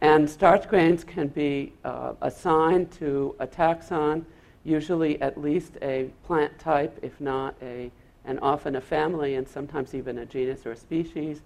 And 0.00 0.30
starch 0.30 0.68
grains 0.68 1.02
can 1.02 1.26
be 1.26 1.72
uh, 1.84 2.12
assigned 2.22 2.92
to 2.92 3.34
a 3.40 3.46
taxon, 3.48 4.26
usually 4.62 5.20
at 5.20 5.42
least 5.42 5.72
a 5.82 6.12
plant 6.24 6.56
type, 6.60 6.96
if 7.02 7.20
not 7.20 7.56
a, 7.60 7.90
and 8.24 8.38
often 8.42 8.76
a 8.76 8.80
family, 8.80 9.34
and 9.34 9.48
sometimes 9.48 9.92
even 9.92 10.18
a 10.18 10.24
genus 10.24 10.64
or 10.66 10.70
a 10.70 10.76
species, 10.76 11.42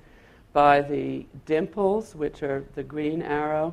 by 0.52 0.82
the 0.82 1.24
dimples, 1.46 2.14
which 2.14 2.42
are 2.42 2.62
the 2.74 2.82
green 2.82 3.22
arrow, 3.22 3.72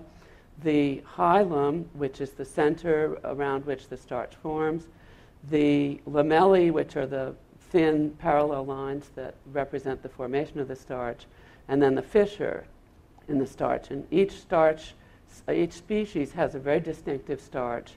the 0.63 1.01
hilum, 1.15 1.85
which 1.93 2.21
is 2.21 2.31
the 2.31 2.45
center 2.45 3.17
around 3.23 3.65
which 3.65 3.87
the 3.87 3.97
starch 3.97 4.35
forms, 4.35 4.87
the 5.49 5.99
lamellae, 6.07 6.71
which 6.71 6.95
are 6.95 7.07
the 7.07 7.33
thin 7.71 8.11
parallel 8.19 8.65
lines 8.65 9.09
that 9.15 9.35
represent 9.51 10.01
the 10.01 10.09
formation 10.09 10.59
of 10.59 10.67
the 10.67 10.75
starch, 10.75 11.25
and 11.67 11.81
then 11.81 11.95
the 11.95 12.01
fissure, 12.01 12.65
in 13.29 13.37
the 13.37 13.47
starch. 13.47 13.91
And 13.91 14.05
each 14.11 14.31
starch, 14.31 14.95
each 15.51 15.73
species 15.73 16.33
has 16.33 16.55
a 16.55 16.59
very 16.59 16.79
distinctive 16.79 17.39
starch. 17.39 17.93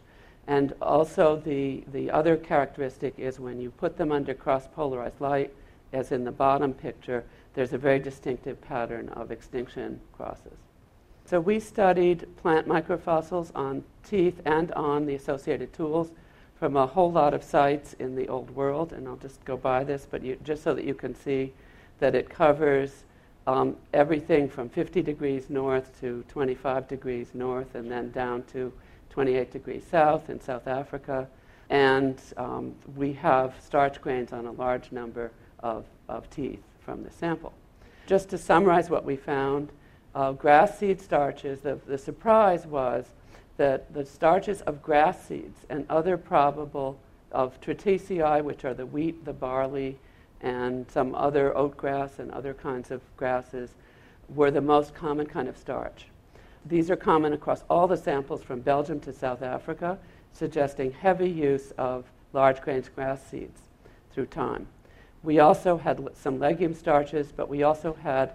And 0.47 0.75
also, 0.83 1.37
the, 1.37 1.85
the 1.93 2.11
other 2.11 2.37
characteristic 2.37 3.15
is 3.19 3.41
when 3.41 3.61
you 3.61 3.71
put 3.71 3.97
them 3.97 4.13
under 4.13 4.35
cross 4.35 4.69
polarized 4.69 5.21
light, 5.21 5.53
as 5.93 6.13
in 6.13 6.25
the 6.25 6.33
bottom 6.33 6.73
picture, 6.73 7.25
there's 7.55 7.73
a 7.73 7.79
very 7.79 7.99
distinctive 7.99 8.61
pattern 8.61 9.09
of 9.11 9.31
extinction 9.31 10.01
crosses. 10.13 10.59
So, 11.33 11.41
we 11.41 11.61
studied 11.61 12.27
plant 12.37 12.69
microfossils 12.69 13.53
on 13.55 13.85
teeth 14.05 14.43
and 14.45 14.71
on 14.73 15.07
the 15.07 15.15
associated 15.15 15.73
tools 15.73 16.11
from 16.59 16.77
a 16.77 16.87
whole 16.87 17.11
lot 17.11 17.33
of 17.33 17.43
sites 17.43 17.95
in 17.95 18.15
the 18.15 18.29
old 18.29 18.51
world. 18.51 18.93
And 18.93 19.09
I'll 19.09 19.17
just 19.17 19.43
go 19.47 19.57
by 19.57 19.83
this, 19.83 20.07
but 20.11 20.23
you, 20.23 20.37
just 20.45 20.63
so 20.63 20.75
that 20.75 20.85
you 20.85 20.93
can 20.93 21.15
see 21.15 21.55
that 22.01 22.15
it 22.15 22.29
covers 22.29 23.05
um, 23.47 23.79
everything 23.95 24.47
from 24.47 24.69
50 24.69 25.01
degrees 25.01 25.49
north 25.49 25.99
to 26.03 26.23
25 26.29 26.87
degrees 26.87 27.29
north, 27.33 27.77
and 27.77 27.91
then 27.91 28.11
down 28.11 28.43
to 28.53 28.71
28 29.09 29.51
degrees 29.51 29.85
south 29.91 30.29
in 30.29 30.39
South 30.39 30.67
Africa. 30.67 31.27
And 31.71 32.21
um, 32.37 32.75
we 32.95 33.15
have 33.15 33.55
starch 33.59 34.03
grains 34.03 34.35
on 34.35 34.45
a 34.45 34.53
large 34.53 34.93
number 34.93 35.33
of, 35.61 35.87
of 36.11 36.29
teeth 36.29 36.63
from 36.81 37.03
the 37.03 37.11
sample. 37.11 37.55
Just 38.07 38.29
to 38.29 38.37
summarize 38.37 38.91
what 38.91 39.07
we 39.07 39.17
found, 39.17 39.73
uh, 40.15 40.33
grass 40.33 40.79
seed 40.79 41.01
starches, 41.01 41.61
the, 41.61 41.79
the 41.87 41.99
surprise 41.99 42.67
was 42.67 43.07
that 43.57 43.93
the 43.95 44.05
starches 44.05 44.61
of 44.63 44.83
grass 44.83 45.27
seeds 45.27 45.61
and 45.69 45.87
other 45.89 46.17
probable 46.17 46.99
of 47.31 47.61
Triticeae, 47.61 48.43
which 48.43 48.65
are 48.65 48.75
the 48.75 48.87
wheat, 48.87 49.25
the 49.25 49.33
barley, 49.33 49.99
and 50.41 50.91
some 50.91 51.15
other 51.15 51.57
oat 51.57 51.77
grass 51.77 52.19
and 52.19 52.31
other 52.33 52.53
kinds 52.53 52.91
of 52.91 53.01
grasses, 53.17 53.71
were 54.29 54.51
the 54.51 54.61
most 54.61 54.95
common 54.95 55.27
kind 55.27 55.49
of 55.49 55.57
starch. 55.57 56.07
These 56.65 56.91
are 56.91 56.97
common 56.97 57.33
across 57.33 57.65
all 57.69 57.87
the 57.87 57.97
samples 57.97 58.43
from 58.43 58.61
Belgium 58.61 59.01
to 59.01 59.13
South 59.13 59.43
Africa, 59.43 59.99
suggesting 60.33 60.93
heavy 60.93 61.29
use 61.29 61.73
of 61.73 62.05
large 62.33 62.61
grains 62.61 62.89
grass 62.89 63.23
seeds 63.27 63.61
through 64.13 64.27
time. 64.27 64.67
We 65.23 65.39
also 65.39 65.77
had 65.77 66.09
some 66.15 66.39
legume 66.39 66.75
starches, 66.75 67.33
but 67.33 67.49
we 67.49 67.63
also 67.63 67.95
had 68.03 68.33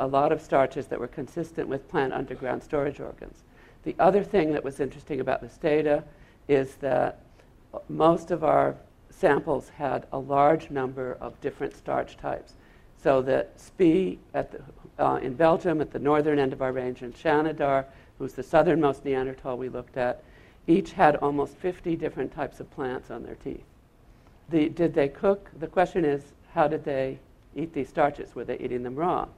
a 0.00 0.06
lot 0.06 0.32
of 0.32 0.40
starches 0.40 0.86
that 0.86 0.98
were 0.98 1.08
consistent 1.08 1.68
with 1.68 1.88
plant 1.88 2.12
underground 2.12 2.62
storage 2.62 3.00
organs. 3.00 3.42
The 3.84 3.94
other 3.98 4.24
thing 4.24 4.52
that 4.52 4.64
was 4.64 4.80
interesting 4.80 5.20
about 5.20 5.40
this 5.40 5.56
data 5.56 6.04
is 6.48 6.74
that 6.76 7.20
most 7.88 8.30
of 8.30 8.42
our 8.42 8.76
samples 9.10 9.68
had 9.70 10.06
a 10.12 10.18
large 10.18 10.70
number 10.70 11.16
of 11.20 11.40
different 11.40 11.76
starch 11.76 12.16
types. 12.16 12.54
So 13.02 13.22
that 13.22 13.52
the, 13.76 14.18
uh, 14.98 15.20
in 15.22 15.34
Belgium, 15.34 15.80
at 15.80 15.92
the 15.92 15.98
northern 15.98 16.38
end 16.38 16.52
of 16.52 16.62
our 16.62 16.72
range, 16.72 17.02
and 17.02 17.14
Shanidar, 17.14 17.84
who's 18.18 18.32
the 18.32 18.42
southernmost 18.42 19.04
Neanderthal 19.04 19.56
we 19.56 19.68
looked 19.68 19.96
at, 19.96 20.22
each 20.66 20.92
had 20.92 21.16
almost 21.16 21.56
50 21.56 21.96
different 21.96 22.32
types 22.32 22.60
of 22.60 22.70
plants 22.72 23.10
on 23.10 23.22
their 23.22 23.36
teeth. 23.36 23.64
The, 24.50 24.68
did 24.68 24.94
they 24.94 25.08
cook? 25.08 25.50
The 25.58 25.66
question 25.66 26.04
is, 26.04 26.22
how 26.52 26.66
did 26.66 26.84
they 26.84 27.18
eat 27.54 27.72
these 27.72 27.88
starches? 27.88 28.34
Were 28.34 28.44
they 28.44 28.58
eating 28.58 28.82
them 28.82 28.96
raw? 28.96 29.28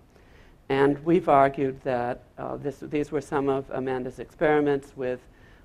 And 0.70 1.04
we've 1.04 1.28
argued 1.28 1.82
that 1.82 2.22
uh, 2.38 2.56
this, 2.56 2.78
these 2.78 3.10
were 3.10 3.20
some 3.20 3.48
of 3.48 3.68
Amanda's 3.70 4.20
experiments 4.20 4.92
with 4.94 5.18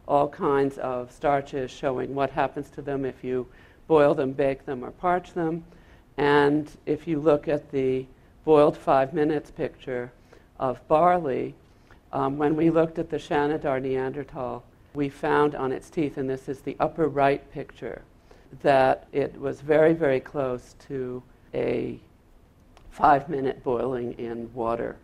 all 0.07 0.27
kinds 0.27 0.79
of 0.79 1.11
starches 1.11 1.69
showing 1.69 2.15
what 2.15 2.31
happens 2.31 2.71
to 2.71 2.81
them 2.81 3.05
if 3.05 3.23
you 3.23 3.45
boil 3.87 4.15
them, 4.15 4.31
bake 4.31 4.65
them, 4.65 4.83
or 4.83 4.89
parch 4.89 5.33
them. 5.33 5.63
And 6.17 6.71
if 6.87 7.07
you 7.07 7.19
look 7.19 7.47
at 7.47 7.71
the 7.71 8.07
boiled 8.45 8.75
five 8.75 9.13
minutes 9.13 9.51
picture 9.51 10.11
of 10.59 10.85
barley, 10.87 11.53
um, 12.11 12.39
when 12.39 12.55
we 12.55 12.71
looked 12.71 12.97
at 12.97 13.11
the 13.11 13.17
Shanidar 13.17 13.79
Neanderthal, 13.79 14.63
we 14.95 15.09
found 15.09 15.53
on 15.53 15.71
its 15.71 15.91
teeth, 15.91 16.17
and 16.17 16.27
this 16.27 16.49
is 16.49 16.61
the 16.61 16.75
upper 16.79 17.07
right 17.07 17.47
picture, 17.51 18.01
that 18.63 19.07
it 19.11 19.39
was 19.39 19.61
very, 19.61 19.93
very 19.93 20.19
close 20.19 20.73
to 20.87 21.21
a 21.53 21.99
five 22.95 23.27
minute 23.27 23.61
boiling 23.61 24.13
in 24.13 24.49
water 24.53 24.95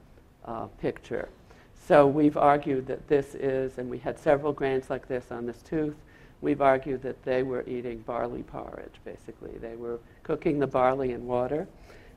uh, 0.45 0.65
picture. 0.79 1.27
So 1.75 2.07
we've 2.07 2.37
argued 2.37 2.87
that 2.87 3.05
this 3.09 3.35
is, 3.35 3.79
and 3.79 3.89
we 3.89 3.97
had 3.97 4.17
several 4.17 4.53
grains 4.53 4.89
like 4.89 5.09
this 5.09 5.29
on 5.29 5.45
this 5.45 5.61
tooth, 5.61 5.97
we've 6.39 6.61
argued 6.61 7.01
that 7.01 7.21
they 7.23 7.43
were 7.43 7.65
eating 7.67 7.99
barley 7.99 8.43
porridge, 8.43 8.95
basically. 9.03 9.57
They 9.57 9.75
were 9.75 9.99
cooking 10.23 10.57
the 10.57 10.67
barley 10.67 11.11
in 11.11 11.27
water. 11.27 11.67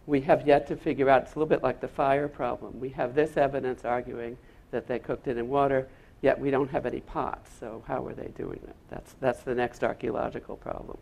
We 0.07 0.21
have 0.21 0.47
yet 0.47 0.69
to 0.69 0.77
figure 0.77 1.11
out, 1.11 1.23
it's 1.23 1.35
a 1.35 1.41
little 1.41 1.49
bit 1.49 1.65
like 1.65 1.81
the 1.81 1.89
fire 1.89 2.29
problem. 2.29 2.79
We 2.79 2.91
have 2.91 3.17
this 3.17 3.37
evidence 3.37 3.85
arguing 3.85 4.39
that 4.71 4.87
they 4.87 5.01
cooked 5.01 5.27
it 5.27 5.39
in 5.39 5.49
water, 5.49 5.89
yet 6.23 6.39
we 6.39 6.53
don't 6.53 6.71
have 6.71 6.87
any 6.87 7.01
pots, 7.01 7.51
so 7.59 7.83
how 7.89 8.07
are 8.07 8.15
they 8.15 8.29
doing 8.37 8.61
it? 8.63 8.77
That's, 8.91 9.15
that's 9.21 9.41
the 9.41 9.57
next 9.57 9.83
archaeological 9.83 10.57
problem. 10.57 10.99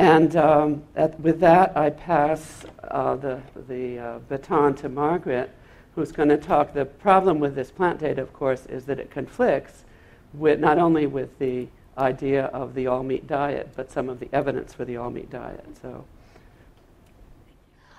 And 0.00 0.34
um, 0.34 0.82
at, 0.96 1.20
with 1.20 1.40
that, 1.40 1.76
I 1.76 1.90
pass 1.90 2.64
uh, 2.84 3.16
the, 3.16 3.38
the 3.68 3.98
uh, 3.98 4.18
baton 4.30 4.74
to 4.76 4.88
Margaret 4.88 5.50
who's 5.94 6.10
going 6.10 6.30
to 6.30 6.38
talk. 6.38 6.72
The 6.72 6.86
problem 6.86 7.38
with 7.38 7.54
this 7.54 7.70
plant 7.70 7.98
data, 7.98 8.22
of 8.22 8.32
course, 8.32 8.64
is 8.64 8.86
that 8.86 8.98
it 8.98 9.10
conflicts 9.10 9.84
with 10.32 10.58
not 10.58 10.78
only 10.78 11.06
with 11.06 11.38
the 11.38 11.68
idea 11.98 12.46
of 12.46 12.74
the 12.74 12.86
all 12.86 13.02
meat 13.02 13.26
diet, 13.26 13.68
but 13.76 13.92
some 13.92 14.08
of 14.08 14.20
the 14.20 14.28
evidence 14.32 14.72
for 14.72 14.86
the 14.86 14.96
all 14.96 15.10
meat 15.10 15.28
diet. 15.28 15.66
So. 15.82 16.04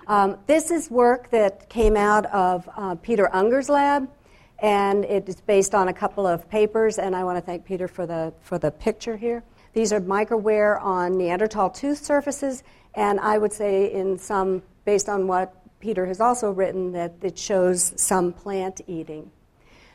Um, 0.08 0.38
this 0.48 0.72
is 0.72 0.90
work 0.90 1.30
that 1.30 1.68
came 1.68 1.96
out 1.96 2.26
of 2.26 2.68
uh, 2.76 2.96
Peter 2.96 3.32
Ungar's 3.32 3.68
lab, 3.68 4.10
and 4.58 5.04
it 5.04 5.28
is 5.28 5.40
based 5.42 5.72
on 5.72 5.86
a 5.86 5.92
couple 5.92 6.26
of 6.26 6.50
papers. 6.50 6.98
And 6.98 7.14
I 7.14 7.22
want 7.22 7.38
to 7.38 7.42
thank 7.42 7.64
Peter 7.64 7.86
for 7.86 8.06
the 8.06 8.32
for 8.40 8.58
the 8.58 8.72
picture 8.72 9.16
here. 9.16 9.44
These 9.72 9.92
are 9.92 10.00
microwear 10.00 10.80
on 10.82 11.16
Neanderthal 11.16 11.70
tooth 11.70 12.04
surfaces, 12.04 12.62
and 12.94 13.18
I 13.18 13.38
would 13.38 13.52
say 13.52 13.92
in 13.92 14.18
some 14.18 14.62
based 14.84 15.08
on 15.08 15.26
what 15.26 15.54
Peter 15.80 16.06
has 16.06 16.20
also 16.20 16.50
written 16.50 16.92
that 16.92 17.14
it 17.22 17.38
shows 17.38 17.92
some 17.96 18.32
plant 18.32 18.80
eating. 18.86 19.30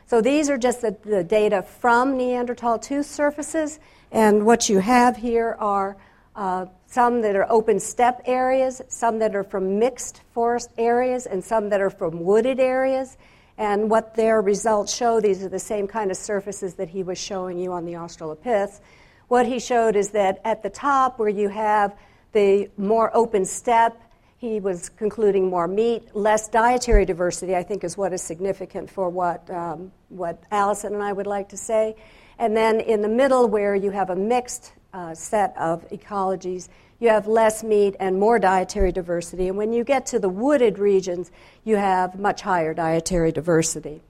So 0.06 0.20
these 0.20 0.50
are 0.50 0.58
just 0.58 0.80
the, 0.80 0.96
the, 1.04 1.22
data 1.22 1.62
from 1.62 2.16
Neanderthal 2.16 2.78
tooth 2.78 3.06
surfaces, 3.06 3.78
and 4.10 4.44
what 4.46 4.68
you 4.68 4.78
have 4.78 5.16
here 5.16 5.56
are 5.58 5.96
uh, 6.34 6.66
some 6.86 7.20
that 7.22 7.36
are 7.36 7.46
open 7.50 7.78
steppe 7.78 8.22
areas, 8.24 8.80
some 8.88 9.18
that 9.18 9.36
are 9.36 9.44
from 9.44 9.78
mixed 9.78 10.22
forest 10.32 10.70
areas, 10.78 11.26
and 11.26 11.44
some 11.44 11.68
that 11.68 11.80
are 11.80 11.90
from 11.90 12.24
wooded 12.24 12.58
areas. 12.58 13.16
And 13.58 13.90
what 13.90 14.14
their 14.14 14.40
results 14.40 14.94
show, 14.94 15.20
these 15.20 15.42
are 15.42 15.48
the 15.48 15.58
same 15.58 15.86
kind 15.88 16.10
of 16.10 16.16
surfaces 16.16 16.74
that 16.74 16.88
he 16.88 17.02
was 17.02 17.18
showing 17.18 17.58
you 17.58 17.72
on 17.72 17.84
the 17.84 17.94
Australopiths. 17.94 18.80
What 19.28 19.46
he 19.46 19.60
showed 19.60 19.94
is 19.94 20.10
that 20.10 20.40
at 20.44 20.62
the 20.62 20.70
top, 20.70 21.18
where 21.18 21.28
you 21.28 21.48
have 21.50 21.94
the 22.32 22.70
more 22.76 23.14
open 23.14 23.44
steppe, 23.44 24.00
he 24.38 24.60
was 24.60 24.88
concluding 24.88 25.50
more 25.50 25.68
meat, 25.68 26.14
less 26.14 26.48
dietary 26.48 27.04
diversity, 27.04 27.54
I 27.54 27.62
think, 27.62 27.84
is 27.84 27.96
what 27.96 28.12
is 28.12 28.22
significant 28.22 28.88
for 28.88 29.10
what, 29.10 29.50
um, 29.50 29.92
what 30.08 30.42
Alison 30.50 30.94
and 30.94 31.02
I 31.02 31.12
would 31.12 31.26
like 31.26 31.48
to 31.50 31.56
say. 31.56 31.96
And 32.38 32.56
then 32.56 32.80
in 32.80 33.02
the 33.02 33.08
middle, 33.08 33.48
where 33.48 33.74
you 33.74 33.90
have 33.90 34.10
a 34.10 34.16
mixed 34.16 34.72
uh, 34.94 35.14
set 35.14 35.54
of 35.58 35.86
ecologies, 35.90 36.68
you 37.00 37.08
have 37.08 37.26
less 37.26 37.62
meat 37.62 37.96
and 38.00 38.18
more 38.18 38.38
dietary 38.38 38.92
diversity. 38.92 39.48
And 39.48 39.56
when 39.56 39.72
you 39.72 39.84
get 39.84 40.06
to 40.06 40.18
the 40.18 40.28
wooded 40.28 40.78
regions, 40.78 41.30
you 41.64 41.76
have 41.76 42.18
much 42.18 42.42
higher 42.42 42.72
dietary 42.72 43.32
diversity. 43.32 44.00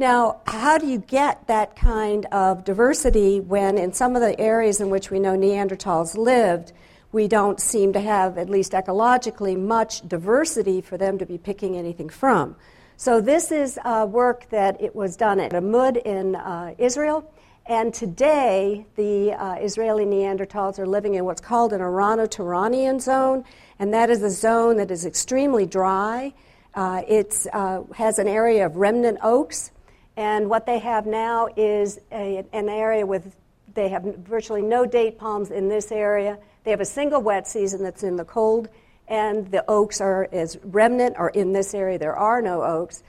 Now, 0.00 0.42
how 0.46 0.78
do 0.78 0.86
you 0.86 0.98
get 0.98 1.48
that 1.48 1.74
kind 1.74 2.24
of 2.26 2.62
diversity 2.62 3.40
when, 3.40 3.76
in 3.76 3.92
some 3.92 4.14
of 4.14 4.22
the 4.22 4.38
areas 4.38 4.80
in 4.80 4.90
which 4.90 5.10
we 5.10 5.18
know 5.18 5.36
Neanderthals 5.36 6.16
lived, 6.16 6.72
we 7.10 7.26
don't 7.26 7.58
seem 7.58 7.92
to 7.94 8.00
have, 8.00 8.38
at 8.38 8.48
least 8.48 8.72
ecologically, 8.72 9.58
much 9.58 10.06
diversity 10.06 10.80
for 10.80 10.96
them 10.96 11.18
to 11.18 11.26
be 11.26 11.36
picking 11.36 11.76
anything 11.76 12.08
from. 12.08 12.54
So 12.96 13.20
this 13.20 13.50
is 13.50 13.76
uh, 13.84 14.06
work 14.08 14.48
that 14.50 14.80
it 14.80 14.94
was 14.94 15.16
done 15.16 15.40
at 15.40 15.50
Amud 15.50 15.96
in 15.96 16.36
uh, 16.36 16.74
Israel. 16.78 17.28
And 17.66 17.92
today, 17.92 18.86
the 18.94 19.32
uh, 19.32 19.54
Israeli 19.56 20.04
Neanderthals 20.04 20.78
are 20.78 20.86
living 20.86 21.14
in 21.14 21.24
what's 21.24 21.40
called 21.40 21.72
an 21.72 21.80
Irano-Turanian 21.80 23.00
zone, 23.00 23.42
and 23.80 23.92
that 23.92 24.10
is 24.10 24.22
a 24.22 24.30
zone 24.30 24.76
that 24.76 24.92
is 24.92 25.04
extremely 25.04 25.66
dry. 25.66 26.32
Uh, 26.74 27.02
it 27.08 27.48
uh, 27.52 27.82
has 27.96 28.20
an 28.20 28.28
area 28.28 28.64
of 28.64 28.76
remnant 28.76 29.18
oaks, 29.24 29.72
and 30.18 30.50
what 30.50 30.66
they 30.66 30.78
have 30.78 31.06
now 31.06 31.48
is 31.56 31.98
a, 32.12 32.44
an 32.52 32.68
area 32.68 33.06
with 33.06 33.34
they 33.74 33.88
have 33.88 34.02
virtually 34.02 34.62
no 34.62 34.84
date 34.84 35.18
palms 35.18 35.50
in 35.50 35.68
this 35.68 35.92
area 35.92 36.38
they 36.68 36.72
have 36.72 36.82
a 36.82 36.84
single 36.84 37.22
wet 37.22 37.46
season 37.48 37.82
that's 37.82 38.02
in 38.02 38.16
the 38.16 38.26
cold, 38.26 38.68
and 39.08 39.50
the 39.50 39.64
oaks 39.70 40.02
are 40.02 40.28
as 40.32 40.58
remnant, 40.64 41.16
or 41.18 41.30
in 41.30 41.54
this 41.54 41.72
area 41.72 41.98
there 41.98 42.14
are 42.14 42.42
no 42.42 42.62
oaks. 42.62 43.02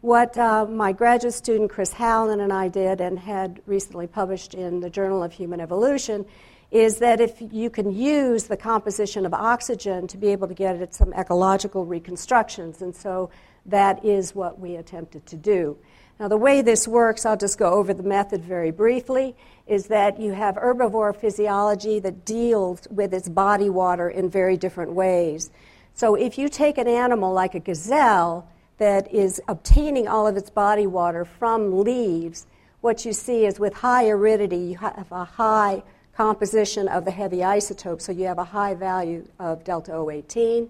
What 0.00 0.36
uh, 0.36 0.66
my 0.66 0.90
graduate 0.90 1.32
student 1.32 1.70
Chris 1.70 1.92
Howland 1.92 2.40
and 2.40 2.52
I 2.52 2.66
did, 2.66 3.00
and 3.00 3.16
had 3.16 3.62
recently 3.66 4.08
published 4.08 4.54
in 4.54 4.80
the 4.80 4.90
Journal 4.90 5.22
of 5.22 5.32
Human 5.32 5.60
Evolution, 5.60 6.26
is 6.72 6.98
that 6.98 7.20
if 7.20 7.40
you 7.52 7.70
can 7.70 7.92
use 7.92 8.48
the 8.48 8.56
composition 8.56 9.24
of 9.24 9.32
oxygen 9.32 10.08
to 10.08 10.18
be 10.18 10.30
able 10.30 10.48
to 10.48 10.54
get 10.54 10.74
at 10.82 10.92
some 10.92 11.12
ecological 11.14 11.86
reconstructions, 11.86 12.82
and 12.82 12.96
so 12.96 13.30
that 13.64 14.04
is 14.04 14.34
what 14.34 14.58
we 14.58 14.74
attempted 14.74 15.24
to 15.26 15.36
do. 15.36 15.78
Now, 16.20 16.28
the 16.28 16.36
way 16.36 16.62
this 16.62 16.86
works, 16.86 17.26
I'll 17.26 17.36
just 17.36 17.58
go 17.58 17.72
over 17.72 17.92
the 17.92 18.04
method 18.04 18.44
very 18.44 18.70
briefly, 18.70 19.34
is 19.66 19.88
that 19.88 20.20
you 20.20 20.32
have 20.32 20.54
herbivore 20.54 21.16
physiology 21.16 21.98
that 22.00 22.24
deals 22.24 22.86
with 22.88 23.12
its 23.12 23.28
body 23.28 23.68
water 23.68 24.08
in 24.08 24.30
very 24.30 24.56
different 24.56 24.92
ways. 24.92 25.50
So, 25.94 26.14
if 26.14 26.38
you 26.38 26.48
take 26.48 26.78
an 26.78 26.86
animal 26.86 27.32
like 27.32 27.56
a 27.56 27.60
gazelle 27.60 28.48
that 28.78 29.12
is 29.12 29.40
obtaining 29.48 30.06
all 30.06 30.26
of 30.28 30.36
its 30.36 30.50
body 30.50 30.86
water 30.86 31.24
from 31.24 31.80
leaves, 31.82 32.46
what 32.80 33.04
you 33.04 33.12
see 33.12 33.44
is 33.44 33.58
with 33.58 33.74
high 33.74 34.08
aridity, 34.08 34.58
you 34.58 34.76
have 34.76 35.10
a 35.10 35.24
high 35.24 35.82
composition 36.16 36.86
of 36.86 37.04
the 37.04 37.10
heavy 37.10 37.38
isotope, 37.38 38.00
so 38.00 38.12
you 38.12 38.26
have 38.26 38.38
a 38.38 38.44
high 38.44 38.74
value 38.74 39.26
of 39.40 39.64
delta 39.64 39.90
O18. 39.90 40.68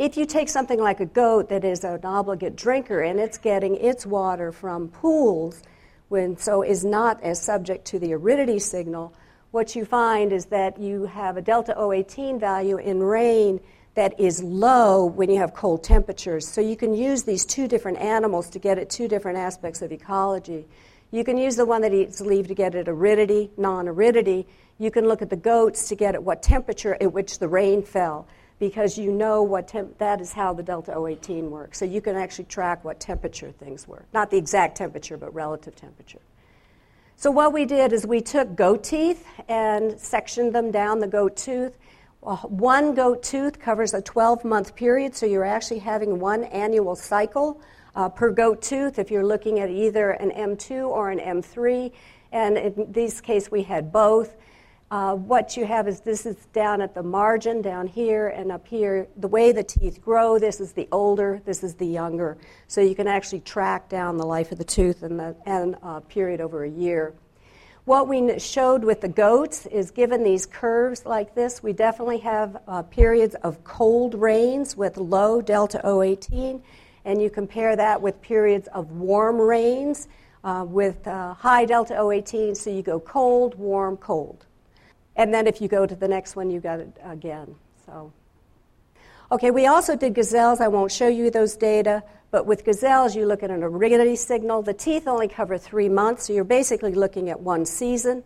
If 0.00 0.16
you 0.16 0.24
take 0.24 0.48
something 0.48 0.80
like 0.80 1.00
a 1.00 1.04
goat 1.04 1.50
that 1.50 1.62
is 1.62 1.84
an 1.84 2.06
obligate 2.06 2.56
drinker 2.56 3.02
and 3.02 3.20
it's 3.20 3.36
getting 3.36 3.74
its 3.74 4.06
water 4.06 4.50
from 4.50 4.88
pools, 4.88 5.62
when 6.08 6.38
so 6.38 6.62
is 6.62 6.86
not 6.86 7.22
as 7.22 7.38
subject 7.42 7.84
to 7.88 7.98
the 7.98 8.14
aridity 8.14 8.60
signal, 8.60 9.12
what 9.50 9.76
you 9.76 9.84
find 9.84 10.32
is 10.32 10.46
that 10.46 10.80
you 10.80 11.04
have 11.04 11.36
a 11.36 11.42
delta 11.42 11.74
O18 11.76 12.40
value 12.40 12.78
in 12.78 13.02
rain 13.02 13.60
that 13.94 14.18
is 14.18 14.42
low 14.42 15.04
when 15.04 15.28
you 15.28 15.36
have 15.36 15.52
cold 15.52 15.84
temperatures. 15.84 16.48
So 16.48 16.62
you 16.62 16.76
can 16.76 16.94
use 16.94 17.24
these 17.24 17.44
two 17.44 17.68
different 17.68 17.98
animals 17.98 18.48
to 18.50 18.58
get 18.58 18.78
at 18.78 18.88
two 18.88 19.06
different 19.06 19.36
aspects 19.36 19.82
of 19.82 19.92
ecology. 19.92 20.66
You 21.10 21.24
can 21.24 21.36
use 21.36 21.56
the 21.56 21.66
one 21.66 21.82
that 21.82 21.92
eats 21.92 22.22
leaf 22.22 22.48
to 22.48 22.54
get 22.54 22.74
at 22.74 22.88
aridity, 22.88 23.50
non 23.58 23.86
aridity. 23.86 24.46
You 24.78 24.90
can 24.90 25.06
look 25.06 25.20
at 25.20 25.28
the 25.28 25.36
goats 25.36 25.90
to 25.90 25.94
get 25.94 26.14
at 26.14 26.22
what 26.22 26.42
temperature 26.42 26.96
at 27.02 27.12
which 27.12 27.38
the 27.38 27.48
rain 27.48 27.82
fell 27.82 28.26
because 28.60 28.98
you 28.98 29.10
know 29.10 29.42
what 29.42 29.66
temp- 29.66 29.98
that 29.98 30.20
is 30.20 30.32
how 30.32 30.52
the 30.52 30.62
delta 30.62 30.92
O18 30.92 31.48
works. 31.48 31.78
So 31.78 31.86
you 31.86 32.00
can 32.00 32.14
actually 32.14 32.44
track 32.44 32.84
what 32.84 33.00
temperature 33.00 33.50
things 33.50 33.88
were. 33.88 34.04
Not 34.12 34.30
the 34.30 34.36
exact 34.36 34.76
temperature, 34.76 35.16
but 35.16 35.34
relative 35.34 35.74
temperature. 35.74 36.20
So 37.16 37.30
what 37.30 37.52
we 37.52 37.64
did 37.64 37.92
is 37.92 38.06
we 38.06 38.20
took 38.20 38.54
goat 38.54 38.84
teeth 38.84 39.26
and 39.48 39.98
sectioned 39.98 40.54
them 40.54 40.70
down 40.70 41.00
the 41.00 41.08
goat 41.08 41.36
tooth. 41.36 41.76
One 42.20 42.94
goat 42.94 43.22
tooth 43.22 43.58
covers 43.58 43.94
a 43.94 44.02
12 44.02 44.44
month 44.44 44.76
period, 44.76 45.16
so 45.16 45.24
you're 45.24 45.44
actually 45.44 45.78
having 45.80 46.20
one 46.20 46.44
annual 46.44 46.94
cycle 46.96 47.62
uh, 47.94 48.10
per 48.10 48.30
goat 48.30 48.60
tooth 48.60 48.98
if 48.98 49.10
you're 49.10 49.24
looking 49.24 49.58
at 49.58 49.70
either 49.70 50.10
an 50.10 50.30
M2 50.30 50.86
or 50.86 51.10
an 51.10 51.18
M3. 51.18 51.92
And 52.32 52.58
in 52.58 52.92
this 52.92 53.22
case, 53.22 53.50
we 53.50 53.62
had 53.62 53.90
both. 53.90 54.36
Uh, 54.90 55.14
what 55.14 55.56
you 55.56 55.64
have 55.64 55.86
is 55.86 56.00
this 56.00 56.26
is 56.26 56.34
down 56.52 56.80
at 56.82 56.94
the 56.94 57.02
margin, 57.02 57.62
down 57.62 57.86
here 57.86 58.26
and 58.28 58.50
up 58.50 58.66
here. 58.66 59.06
The 59.18 59.28
way 59.28 59.52
the 59.52 59.62
teeth 59.62 60.02
grow, 60.02 60.36
this 60.36 60.60
is 60.60 60.72
the 60.72 60.88
older, 60.90 61.40
this 61.44 61.62
is 61.62 61.74
the 61.74 61.86
younger. 61.86 62.36
So 62.66 62.80
you 62.80 62.96
can 62.96 63.06
actually 63.06 63.40
track 63.40 63.88
down 63.88 64.16
the 64.16 64.26
life 64.26 64.50
of 64.50 64.58
the 64.58 64.64
tooth 64.64 65.04
and 65.04 65.20
the 65.20 65.36
and, 65.46 65.76
uh, 65.84 66.00
period 66.00 66.40
over 66.40 66.64
a 66.64 66.68
year. 66.68 67.14
What 67.84 68.08
we 68.08 68.36
showed 68.40 68.82
with 68.82 69.00
the 69.00 69.08
goats 69.08 69.66
is 69.66 69.92
given 69.92 70.24
these 70.24 70.44
curves 70.44 71.06
like 71.06 71.36
this, 71.36 71.62
we 71.62 71.72
definitely 71.72 72.18
have 72.18 72.60
uh, 72.66 72.82
periods 72.82 73.36
of 73.36 73.62
cold 73.62 74.14
rains 74.14 74.76
with 74.76 74.96
low 74.96 75.40
delta 75.40 75.80
O18, 75.84 76.60
and 77.04 77.22
you 77.22 77.30
compare 77.30 77.76
that 77.76 78.02
with 78.02 78.20
periods 78.20 78.66
of 78.74 78.90
warm 78.90 79.40
rains 79.40 80.08
uh, 80.42 80.66
with 80.68 81.06
uh, 81.06 81.34
high 81.34 81.64
delta 81.64 81.94
O18, 81.94 82.56
so 82.56 82.70
you 82.70 82.82
go 82.82 82.98
cold, 82.98 83.54
warm, 83.54 83.96
cold. 83.96 84.46
And 85.20 85.34
then 85.34 85.46
if 85.46 85.60
you 85.60 85.68
go 85.68 85.84
to 85.84 85.94
the 85.94 86.08
next 86.08 86.34
one, 86.34 86.50
you 86.50 86.60
got 86.60 86.80
it 86.80 86.96
again. 87.04 87.54
So, 87.84 88.10
okay, 89.30 89.50
we 89.50 89.66
also 89.66 89.94
did 89.94 90.14
gazelles. 90.14 90.62
I 90.62 90.68
won't 90.68 90.90
show 90.90 91.08
you 91.08 91.30
those 91.30 91.56
data, 91.56 92.02
but 92.30 92.46
with 92.46 92.64
gazelles, 92.64 93.14
you 93.14 93.26
look 93.26 93.42
at 93.42 93.50
an 93.50 93.62
aridity 93.62 94.16
signal. 94.16 94.62
The 94.62 94.72
teeth 94.72 95.06
only 95.06 95.28
cover 95.28 95.58
three 95.58 95.90
months, 95.90 96.26
so 96.26 96.32
you're 96.32 96.42
basically 96.42 96.94
looking 96.94 97.28
at 97.28 97.38
one 97.38 97.66
season. 97.66 98.24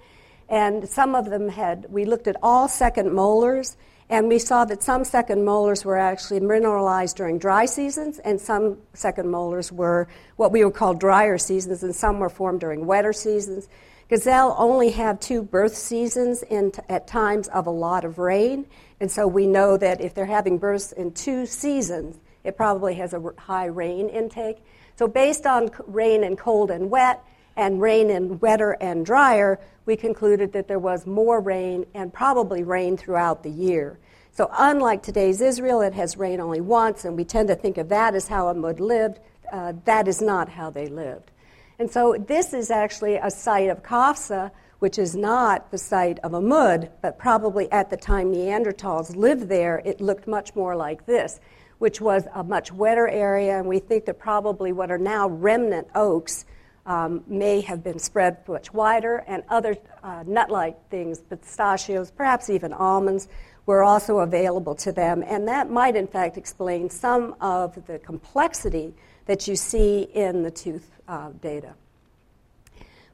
And 0.49 0.89
some 0.89 1.17
of 1.17 1.31
them 1.31 1.49
had, 1.49 1.87
we 1.89 2.05
looked 2.05 2.29
at 2.29 2.37
all 2.45 2.69
second 2.69 3.13
molars, 3.13 3.77
and 4.09 4.29
we 4.29 4.39
saw 4.39 4.65
that 4.67 4.81
some 4.81 5.03
second 5.03 5.45
molars 5.45 5.85
were 5.85 5.99
actually 5.99 6.39
mineralized 6.39 7.17
during 7.17 7.41
dry 7.41 7.65
seasons, 7.65 8.21
and 8.21 8.41
some 8.41 8.79
second 8.93 9.29
molars 9.29 9.73
were 9.73 10.07
what 10.37 10.53
we 10.53 10.65
would 10.65 10.75
call 10.75 10.95
drier 10.95 11.39
seasons, 11.39 11.83
and 11.83 11.93
some 11.93 12.21
were 12.21 12.31
formed 12.31 12.61
during 12.61 12.87
wetter 12.87 13.13
seasons. 13.13 13.69
Gazelle 14.09 14.55
only 14.59 14.91
have 14.91 15.19
two 15.19 15.43
birth 15.43 15.75
seasons 15.77 16.43
in 16.43 16.73
t- 16.73 16.83
at 16.89 17.07
times 17.07 17.49
of 17.49 17.67
a 17.67 17.71
lot 17.71 18.05
of 18.05 18.19
rain, 18.19 18.67
and 19.01 19.11
so 19.11 19.27
we 19.27 19.47
know 19.47 19.77
that 19.77 20.01
if 20.01 20.15
they're 20.15 20.27
having 20.27 20.59
births 20.59 20.93
in 20.93 21.13
two 21.13 21.47
seasons, 21.47 22.19
it 22.45 22.57
probably 22.57 22.95
has 22.97 23.15
a 23.15 23.21
r- 23.21 23.35
high 23.39 23.67
rain 23.67 24.09
intake. 24.09 24.59
So, 24.97 25.09
based 25.09 25.47
on 25.47 25.69
c- 25.69 25.75
rain 25.87 26.23
and 26.23 26.37
cold 26.39 26.71
and 26.71 26.91
wet, 26.91 27.25
and 27.57 27.81
rain 27.81 28.11
and 28.11 28.41
wetter 28.41 28.73
and 28.81 29.07
drier, 29.07 29.61
we 29.87 29.97
concluded 29.97 30.53
that 30.53 30.69
there 30.69 30.79
was 30.79 31.07
more 31.07 31.41
rain 31.41 31.87
and 31.95 32.13
probably 32.13 32.63
rain 32.63 32.97
throughout 32.97 33.43
the 33.43 33.51
year. 33.51 33.99
So, 34.33 34.51
unlike 34.53 35.03
today's 35.03 35.41
Israel, 35.41 35.81
it 35.81 35.95
has 35.95 36.17
rain 36.17 36.41
only 36.41 36.61
once, 36.61 37.05
and 37.05 37.17
we 37.17 37.25
tend 37.25 37.49
to 37.49 37.55
think 37.55 37.79
of 37.79 37.89
that 37.91 38.15
as 38.15 38.29
how 38.29 38.53
Amud 38.53 38.81
lived. 38.81 39.21
Uh, 39.53 39.75
that 39.85 40.09
is 40.09 40.21
not 40.21 40.49
how 40.49 40.71
they 40.71 40.89
lived. 40.89 41.31
And 41.79 41.91
so 41.91 42.17
this 42.27 42.53
is 42.53 42.71
actually 42.71 43.17
a 43.17 43.31
site 43.31 43.69
of 43.69 43.83
Qafzeh, 43.83 44.51
which 44.79 44.99
is 44.99 45.17
not 45.17 45.71
the 45.71 45.79
site 45.79 46.19
of 46.21 46.33
Amud, 46.33 46.91
but 47.01 47.19
probably 47.19 47.71
at 47.73 47.91
the 47.91 47.97
time 47.97 48.33
Neanderthals 48.33 49.17
lived 49.17 49.49
there, 49.49 49.81
it 49.85 50.01
looked 50.01 50.27
much 50.27 50.55
more 50.55 50.77
like 50.77 51.07
this, 51.07 51.41
which 51.79 52.01
was 52.01 52.27
a 52.35 52.45
much 52.45 52.71
wetter 52.71 53.09
area, 53.09 53.59
and 53.59 53.67
we 53.67 53.79
think 53.79 54.05
that 54.05 54.19
probably 54.19 54.73
what 54.73 54.91
are 54.91 54.99
now 54.99 55.29
remnant 55.29 55.89
oaks 55.95 56.45
um, 56.87 57.25
may 57.27 57.63
have 57.63 57.83
been 57.83 57.99
spread 57.99 58.47
much 58.47 58.73
wider, 58.73 59.25
and 59.27 59.43
other 59.49 59.77
uh, 60.03 60.23
nut 60.27 60.51
like 60.51 60.91
things, 60.91 61.21
pistachios, 61.21 62.11
perhaps 62.11 62.51
even 62.51 62.73
almonds, 62.73 63.29
were 63.67 63.83
also 63.83 64.19
available 64.19 64.75
to 64.75 64.93
them. 64.93 65.25
And 65.27 65.49
that 65.49 65.71
might, 65.71 65.97
in 65.97 66.07
fact, 66.07 66.37
explain 66.37 66.91
some 66.91 67.35
of 67.41 67.87
the 67.87 67.99
complexity 67.99 68.93
that 69.27 69.49
you 69.49 69.57
see 69.57 70.03
in 70.03 70.43
the 70.43 70.51
tooth 70.51 70.89
uh, 71.09 71.31
data. 71.41 71.75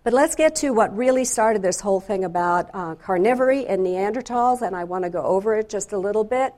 But 0.02 0.14
let's 0.14 0.34
get 0.34 0.56
to 0.56 0.70
what 0.70 0.96
really 0.96 1.26
started 1.26 1.60
this 1.60 1.80
whole 1.80 2.00
thing 2.00 2.24
about 2.24 2.70
uh, 2.72 2.94
carnivory 2.94 3.66
and 3.68 3.84
Neanderthals, 3.84 4.62
and 4.62 4.74
I 4.74 4.84
want 4.84 5.04
to 5.04 5.10
go 5.10 5.22
over 5.22 5.54
it 5.56 5.68
just 5.68 5.92
a 5.92 5.98
little 5.98 6.24
bit. 6.24 6.54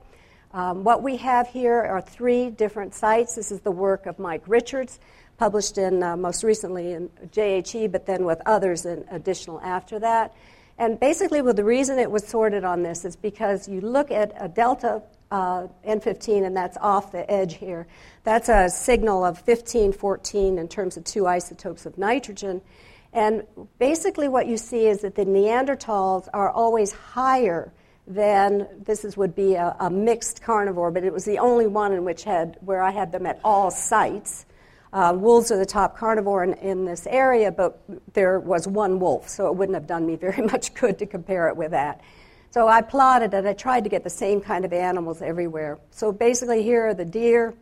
Um, 0.53 0.83
what 0.83 1.03
we 1.03 1.17
have 1.17 1.47
here 1.47 1.81
are 1.81 1.99
three 1.99 2.49
different 2.49 2.93
sites. 2.93 3.35
This 3.35 3.51
is 3.51 3.59
the 3.61 3.71
work 3.71 4.05
of 4.05 4.17
Mike 4.17 4.43
Richards, 4.47 4.99
published 5.37 5.77
in 5.77 6.03
uh, 6.03 6.15
most 6.15 6.43
recently 6.43 6.93
in 6.93 7.09
JHE, 7.31 7.91
but 7.91 8.05
then 8.05 8.23
with 8.23 8.41
others 8.45 8.85
in 8.85 9.03
additional 9.11 9.59
after 9.61 9.99
that. 9.99 10.33
And 10.77 10.99
basically, 10.99 11.41
well, 11.41 11.53
the 11.53 11.63
reason 11.63 11.99
it 11.99 12.09
was 12.09 12.25
sorted 12.25 12.63
on 12.63 12.81
this 12.83 13.03
is 13.03 13.15
because 13.15 13.67
you 13.67 13.81
look 13.81 14.09
at 14.09 14.33
a 14.39 14.47
delta 14.47 15.01
uh, 15.33 15.67
N15, 15.83 16.45
and 16.45 16.55
that's 16.55 16.77
off 16.77 17.11
the 17.11 17.29
edge 17.29 17.55
here. 17.55 17.87
That's 18.23 18.49
a 18.49 18.69
signal 18.69 19.25
of 19.25 19.39
15, 19.39 19.91
14 19.91 20.59
in 20.59 20.67
terms 20.67 20.95
of 20.95 21.03
two 21.05 21.25
isotopes 21.25 21.87
of 21.87 21.97
nitrogen. 21.97 22.61
And 23.13 23.43
basically, 23.79 24.27
what 24.27 24.45
you 24.45 24.57
see 24.57 24.85
is 24.85 25.01
that 25.01 25.15
the 25.15 25.25
Neanderthals 25.25 26.27
are 26.35 26.51
always 26.51 26.91
higher 26.91 27.73
than 28.05 28.67
this 28.85 29.03
is, 29.03 29.17
would 29.17 29.35
be 29.35 29.55
a, 29.55 29.75
a, 29.79 29.89
mixed 29.89 30.43
carnivore, 30.43 30.91
but 30.91 31.03
it 31.03 31.11
was 31.11 31.25
the 31.25 31.39
only 31.39 31.65
one 31.65 31.93
in 31.93 32.05
which 32.05 32.25
had 32.25 32.57
where 32.61 32.83
I 32.83 32.91
had 32.91 33.11
them 33.11 33.25
at 33.25 33.39
all 33.43 33.71
sites. 33.71 34.45
Uh, 34.91 35.15
wolves 35.17 35.51
are 35.51 35.57
the 35.57 35.65
top 35.65 35.97
carnivore 35.97 36.43
in, 36.43 36.53
in 36.55 36.85
this 36.85 37.07
area, 37.07 37.51
but 37.51 37.81
there 38.13 38.39
was 38.39 38.67
one 38.67 38.99
wolf, 38.99 39.29
so 39.29 39.47
it 39.47 39.55
wouldn't 39.55 39.75
have 39.75 39.87
done 39.87 40.05
me 40.05 40.15
very 40.15 40.45
much 40.51 40.75
good 40.75 40.99
to 40.99 41.07
compare 41.07 41.47
it 41.47 41.57
with 41.57 41.71
that. 41.71 42.01
So 42.53 42.67
I 42.67 42.83
plotted 42.83 43.33
and 43.33 43.47
I 43.47 43.53
tried 43.53 43.83
to 43.85 43.89
get 43.89 44.03
the 44.03 44.11
same 44.11 44.39
kind 44.39 44.63
of 44.63 44.73
animals 44.73 45.23
everywhere. 45.23 45.79
So 45.89 46.11
basically, 46.11 46.61
here 46.61 46.85
are 46.85 46.93
the 46.93 47.03
deer, 47.03 47.55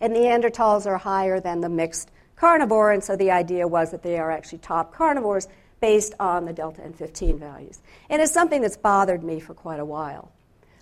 and 0.00 0.14
Neanderthals 0.14 0.86
are 0.86 0.98
higher 0.98 1.40
than 1.40 1.60
the 1.60 1.68
mixed 1.68 2.12
carnivore, 2.36 2.92
and 2.92 3.02
so 3.02 3.16
the 3.16 3.32
idea 3.32 3.66
was 3.66 3.90
that 3.90 4.04
they 4.04 4.20
are 4.20 4.30
actually 4.30 4.58
top 4.58 4.94
carnivores 4.94 5.48
based 5.80 6.14
on 6.20 6.44
the 6.44 6.52
delta 6.52 6.80
N15 6.80 7.40
values. 7.40 7.80
And 8.08 8.22
it's 8.22 8.30
something 8.30 8.62
that's 8.62 8.76
bothered 8.76 9.24
me 9.24 9.40
for 9.40 9.52
quite 9.52 9.80
a 9.80 9.84
while, 9.84 10.30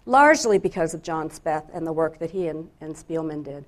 largely 0.05 0.59
because 0.59 0.93
of 0.93 1.03
John 1.03 1.31
Speth 1.31 1.75
and 1.75 1.87
the 1.87 1.93
work 1.93 2.19
that 2.19 2.31
he 2.33 2.49
and, 2.49 2.69
and 2.83 2.95
Spielmann 2.95 3.45
did. 3.45 3.65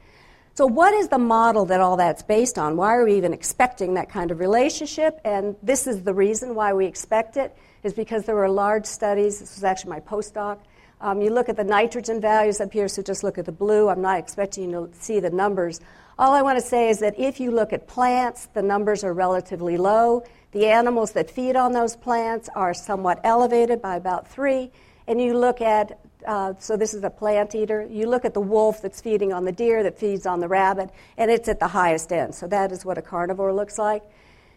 So, 0.56 0.66
what 0.66 0.92
is 0.92 1.08
the 1.08 1.16
model 1.16 1.64
that 1.64 1.80
all 1.80 1.96
that's 1.96 2.22
based 2.22 2.58
on? 2.58 2.76
Why 2.76 2.96
are 2.96 3.04
we 3.06 3.14
even 3.14 3.32
expecting 3.32 3.94
that 3.94 4.10
kind 4.10 4.30
of 4.30 4.40
relationship? 4.40 5.22
And 5.24 5.56
this 5.62 5.86
is 5.86 6.02
the 6.02 6.12
reason 6.12 6.54
why 6.54 6.74
we 6.74 6.84
expect 6.84 7.38
it 7.38 7.56
is 7.82 7.94
because 7.94 8.24
there 8.24 8.34
were 8.34 8.48
large 8.48 8.86
studies. 8.86 9.40
This 9.40 9.56
was 9.56 9.64
actually 9.64 9.90
my 9.90 10.00
postdoc. 10.00 10.58
Um, 11.00 11.22
you 11.22 11.30
look 11.30 11.48
at 11.48 11.56
the 11.56 11.64
nitrogen 11.64 12.20
values 12.20 12.60
up 12.60 12.72
here, 12.72 12.86
so 12.86 13.02
just 13.02 13.24
look 13.24 13.38
at 13.38 13.46
the 13.46 13.52
blue. 13.52 13.88
I'm 13.88 14.02
not 14.02 14.18
expecting 14.18 14.70
you 14.70 14.90
to 14.92 15.02
see 15.02 15.18
the 15.18 15.30
numbers. 15.30 15.80
All 16.18 16.34
I 16.34 16.42
want 16.42 16.58
to 16.58 16.64
say 16.64 16.90
is 16.90 16.98
that 16.98 17.18
if 17.18 17.40
you 17.40 17.50
look 17.50 17.72
at 17.72 17.88
plants, 17.88 18.48
the 18.52 18.60
numbers 18.60 19.02
are 19.02 19.14
relatively 19.14 19.78
low. 19.78 20.24
The 20.52 20.66
animals 20.66 21.12
that 21.12 21.30
feed 21.30 21.56
on 21.56 21.72
those 21.72 21.96
plants 21.96 22.50
are 22.54 22.74
somewhat 22.74 23.20
elevated 23.24 23.80
by 23.80 23.96
about 23.96 24.28
three. 24.28 24.70
And 25.06 25.18
you 25.18 25.32
look 25.38 25.62
at, 25.62 25.98
uh, 26.26 26.54
so 26.58 26.76
this 26.76 26.92
is 26.92 27.02
a 27.02 27.10
plant 27.10 27.54
eater, 27.54 27.86
you 27.88 28.06
look 28.06 28.26
at 28.26 28.34
the 28.34 28.40
wolf 28.40 28.82
that's 28.82 29.00
feeding 29.00 29.32
on 29.32 29.44
the 29.46 29.52
deer, 29.52 29.82
that 29.82 29.98
feeds 29.98 30.26
on 30.26 30.40
the 30.40 30.48
rabbit, 30.48 30.90
and 31.16 31.30
it's 31.30 31.48
at 31.48 31.58
the 31.58 31.68
highest 31.68 32.12
end. 32.12 32.34
So 32.34 32.46
that 32.48 32.70
is 32.72 32.84
what 32.84 32.98
a 32.98 33.02
carnivore 33.02 33.54
looks 33.54 33.78
like. 33.78 34.02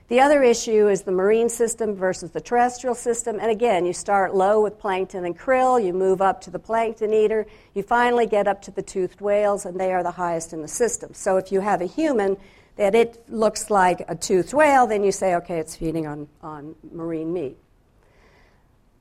The 0.09 0.19
other 0.19 0.43
issue 0.43 0.89
is 0.89 1.03
the 1.03 1.11
marine 1.11 1.47
system 1.47 1.95
versus 1.95 2.31
the 2.31 2.41
terrestrial 2.41 2.93
system. 2.93 3.39
And 3.39 3.49
again, 3.49 3.85
you 3.85 3.93
start 3.93 4.35
low 4.35 4.61
with 4.61 4.77
plankton 4.77 5.23
and 5.25 5.37
krill, 5.37 5.83
you 5.83 5.93
move 5.93 6.21
up 6.21 6.41
to 6.41 6.51
the 6.51 6.59
plankton 6.59 7.13
eater, 7.13 7.47
you 7.73 7.83
finally 7.83 8.27
get 8.27 8.47
up 8.47 8.61
to 8.63 8.71
the 8.71 8.81
toothed 8.81 9.21
whales, 9.21 9.65
and 9.65 9.79
they 9.79 9.93
are 9.93 10.03
the 10.03 10.11
highest 10.11 10.51
in 10.51 10.61
the 10.61 10.67
system. 10.67 11.13
So 11.13 11.37
if 11.37 11.51
you 11.51 11.61
have 11.61 11.81
a 11.81 11.85
human 11.85 12.37
that 12.75 12.95
it 12.95 13.23
looks 13.29 13.69
like 13.69 14.03
a 14.07 14.15
toothed 14.15 14.53
whale, 14.53 14.87
then 14.87 15.03
you 15.03 15.11
say, 15.11 15.35
okay, 15.35 15.59
it's 15.59 15.75
feeding 15.75 16.05
on, 16.05 16.27
on 16.41 16.75
marine 16.91 17.31
meat. 17.31 17.57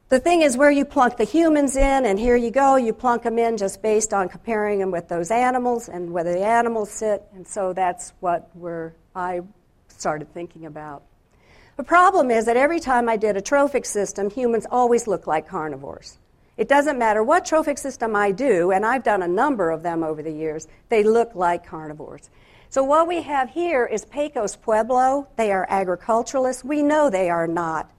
The 0.08 0.20
thing 0.20 0.42
is 0.42 0.58
where 0.58 0.70
you 0.70 0.84
plunk 0.84 1.16
the 1.16 1.24
humans 1.24 1.74
in, 1.74 2.04
and 2.04 2.18
here 2.18 2.36
you 2.36 2.50
go, 2.50 2.76
you 2.76 2.92
plunk 2.92 3.22
them 3.22 3.38
in 3.38 3.56
just 3.56 3.80
based 3.82 4.12
on 4.12 4.28
comparing 4.28 4.78
them 4.78 4.90
with 4.90 5.08
those 5.08 5.30
animals 5.30 5.88
and 5.88 6.12
whether 6.12 6.32
the 6.32 6.44
animals 6.44 6.90
sit, 6.90 7.24
and 7.34 7.48
so 7.48 7.72
that's 7.72 8.12
what 8.20 8.50
we're, 8.54 8.92
I 9.16 9.40
started 10.02 10.34
thinking 10.34 10.66
about. 10.66 11.04
The 11.76 11.84
problem 11.84 12.30
is 12.30 12.44
that 12.46 12.56
every 12.56 12.80
time 12.80 13.08
I 13.08 13.16
did 13.16 13.36
a 13.36 13.40
trophic 13.40 13.86
system, 13.86 14.28
humans 14.28 14.66
always 14.68 15.06
look 15.06 15.28
like 15.28 15.46
carnivores. 15.46 16.18
It 16.56 16.68
doesn't 16.68 16.98
matter 16.98 17.22
what 17.22 17.46
trophic 17.46 17.78
system 17.78 18.16
I 18.16 18.32
do, 18.32 18.72
and 18.72 18.84
I've 18.84 19.04
done 19.04 19.22
a 19.22 19.28
number 19.28 19.70
of 19.70 19.84
them 19.84 20.02
over 20.02 20.22
the 20.22 20.32
years, 20.32 20.66
they 20.88 21.04
look 21.04 21.34
like 21.36 21.64
carnivores. 21.64 22.28
So 22.68 22.82
what 22.82 23.06
we 23.06 23.22
have 23.22 23.48
here 23.50 23.86
is 23.86 24.04
Pecos 24.04 24.56
Pueblo. 24.56 25.28
They 25.36 25.52
are 25.52 25.66
agriculturalists. 25.68 26.64
We 26.64 26.82
know 26.82 27.08
they 27.08 27.30
are 27.30 27.46
not 27.46 27.90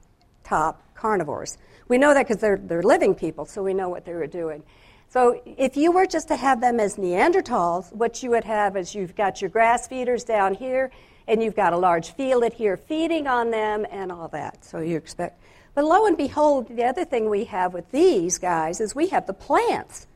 top 0.44 0.84
carnivores. 0.94 1.58
We 1.88 1.98
know 1.98 2.14
that 2.14 2.28
because 2.28 2.42
they're, 2.42 2.58
they're 2.58 2.84
living 2.84 3.16
people, 3.16 3.46
so 3.46 3.64
we 3.64 3.74
know 3.74 3.88
what 3.88 4.04
they 4.04 4.14
were 4.14 4.28
doing. 4.28 4.64
So 5.10 5.42
if 5.46 5.78
you 5.78 5.92
were 5.92 6.08
just 6.08 6.28
to 6.30 6.36
have 6.36 6.60
them 6.60 6.80
as 6.80 6.98
Neanderthals, 6.98 7.94
what 7.94 8.24
you 8.24 8.32
would 8.32 8.44
have 8.44 8.76
is 8.76 8.94
you've 8.94 9.16
got 9.16 9.42
your 9.42 9.50
grass 9.50 9.88
feeders 9.88 10.24
down 10.24 10.56
here, 10.56 10.92
and 11.28 11.44
you've 11.44 11.56
got 11.56 11.74
a 11.74 11.78
large 11.78 12.12
field 12.12 12.44
here 12.54 12.78
feeding 12.78 13.28
on 13.28 13.52
them 13.52 13.86
and 13.90 14.12
all 14.12 14.28
that. 14.30 14.64
So 14.66 14.80
you 14.80 14.98
expect 14.98 15.40
but 15.76 15.86
lo 15.86 16.06
and 16.06 16.16
behold, 16.16 16.68
the 16.68 16.84
other 16.84 17.04
thing 17.06 17.30
we 17.30 17.46
have 17.46 17.74
with 17.74 17.90
these 17.92 18.38
guys 18.38 18.80
is 18.80 18.94
we 18.94 19.08
have 19.08 19.26
the 19.26 19.34
plants. 19.34 20.08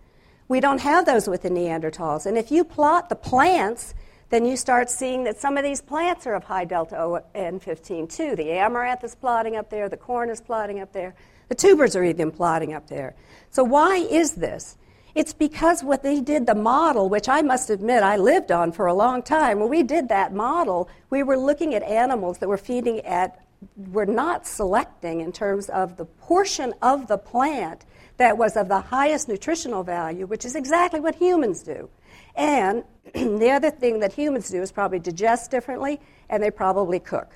We 0.47 0.59
don't 0.59 0.81
have 0.81 1.05
those 1.05 1.27
with 1.27 1.41
the 1.41 1.49
Neanderthals. 1.49 2.25
And 2.25 2.37
if 2.37 2.51
you 2.51 2.63
plot 2.63 3.09
the 3.09 3.15
plants, 3.15 3.95
then 4.29 4.45
you 4.45 4.55
start 4.55 4.89
seeing 4.89 5.23
that 5.23 5.39
some 5.39 5.57
of 5.57 5.63
these 5.63 5.81
plants 5.81 6.27
are 6.27 6.35
of 6.35 6.43
high 6.43 6.65
delta 6.65 6.95
N15 7.33 8.09
too. 8.09 8.35
The 8.35 8.51
amaranth 8.51 9.03
is 9.03 9.15
plotting 9.15 9.55
up 9.55 9.69
there, 9.69 9.89
the 9.89 9.97
corn 9.97 10.29
is 10.29 10.41
plotting 10.41 10.79
up 10.79 10.93
there, 10.93 11.15
the 11.49 11.55
tubers 11.55 11.95
are 11.95 12.03
even 12.03 12.31
plotting 12.31 12.73
up 12.73 12.87
there. 12.87 13.15
So, 13.49 13.63
why 13.63 13.95
is 13.97 14.33
this? 14.35 14.77
It's 15.17 15.33
because 15.33 15.83
what 15.83 16.03
they 16.03 16.21
did, 16.21 16.45
the 16.45 16.53
model, 16.53 17.09
which 17.09 17.27
I 17.27 17.41
must 17.41 17.71
admit 17.71 18.03
I 18.03 18.17
lived 18.17 18.51
on 18.51 18.71
for 18.71 18.85
a 18.85 18.93
long 18.93 19.23
time, 19.23 19.59
when 19.59 19.67
we 19.67 19.81
did 19.81 20.09
that 20.09 20.31
model, 20.31 20.87
we 21.09 21.23
were 21.23 21.39
looking 21.39 21.73
at 21.73 21.81
animals 21.81 22.37
that 22.37 22.47
were 22.47 22.57
feeding 22.57 22.99
at 22.99 23.43
we're 23.75 24.05
not 24.05 24.45
selecting 24.45 25.21
in 25.21 25.31
terms 25.31 25.69
of 25.69 25.97
the 25.97 26.05
portion 26.05 26.71
of 26.83 27.07
the 27.07 27.17
plant 27.17 27.83
that 28.17 28.37
was 28.37 28.55
of 28.55 28.67
the 28.67 28.79
highest 28.79 29.27
nutritional 29.27 29.83
value, 29.83 30.27
which 30.27 30.45
is 30.45 30.55
exactly 30.55 30.99
what 30.99 31.15
humans 31.15 31.63
do. 31.63 31.89
And 32.35 32.83
the 33.15 33.49
other 33.49 33.71
thing 33.71 34.01
that 34.01 34.13
humans 34.13 34.51
do 34.51 34.61
is 34.61 34.71
probably 34.71 34.99
digest 34.99 35.49
differently, 35.49 35.99
and 36.29 36.43
they 36.43 36.51
probably 36.51 36.99
cook. 36.99 37.35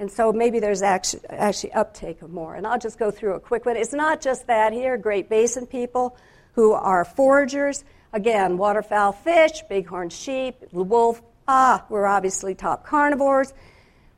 And 0.00 0.10
so 0.10 0.32
maybe 0.32 0.58
there's 0.58 0.82
actually, 0.82 1.22
actually 1.28 1.74
uptake 1.74 2.22
of 2.22 2.30
more. 2.32 2.56
And 2.56 2.66
I'll 2.66 2.80
just 2.80 2.98
go 2.98 3.12
through 3.12 3.34
a 3.34 3.40
quick 3.40 3.66
one. 3.66 3.76
It's 3.76 3.92
not 3.92 4.20
just 4.20 4.48
that 4.48 4.72
here, 4.72 4.96
Great 4.96 5.28
Basin 5.28 5.68
people 5.68 6.16
who 6.60 6.72
are 6.72 7.06
foragers. 7.06 7.84
Again, 8.12 8.58
waterfowl 8.58 9.12
fish, 9.12 9.62
bighorn 9.70 10.10
sheep, 10.10 10.56
wolf. 10.72 11.22
Ah, 11.48 11.86
we're 11.88 12.04
obviously 12.04 12.54
top 12.54 12.84
carnivores. 12.84 13.54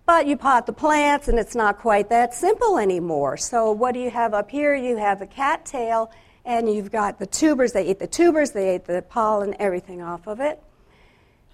But 0.06 0.26
you 0.26 0.36
pot 0.36 0.66
the 0.66 0.72
plants, 0.72 1.28
and 1.28 1.38
it's 1.38 1.54
not 1.54 1.78
quite 1.78 2.08
that 2.08 2.34
simple 2.34 2.78
anymore. 2.78 3.36
So, 3.36 3.70
what 3.70 3.94
do 3.94 4.00
you 4.00 4.10
have 4.10 4.34
up 4.34 4.50
here? 4.50 4.74
You 4.74 4.96
have 4.96 5.20
the 5.20 5.26
cattail, 5.28 6.10
and 6.44 6.68
you've 6.68 6.90
got 6.90 7.20
the 7.20 7.26
tubers. 7.26 7.70
They 7.74 7.86
eat 7.86 8.00
the 8.00 8.08
tubers, 8.08 8.50
they 8.50 8.74
eat 8.74 8.86
the 8.86 9.02
pollen, 9.02 9.54
everything 9.60 10.02
off 10.02 10.26
of 10.26 10.40
it. 10.40 10.60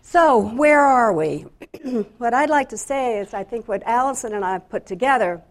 So, 0.01 0.39
where 0.39 0.81
are 0.81 1.13
we? 1.13 1.45
what 2.17 2.33
I'd 2.33 2.49
like 2.49 2.71
to 2.71 2.79
say 2.79 3.19
is 3.19 3.35
I 3.35 3.45
think 3.45 3.69
what 3.69 3.83
Alison 3.85 4.33
and 4.33 4.43
I 4.43 4.53
have 4.53 4.71
put 4.71 4.87
together, 4.87 5.43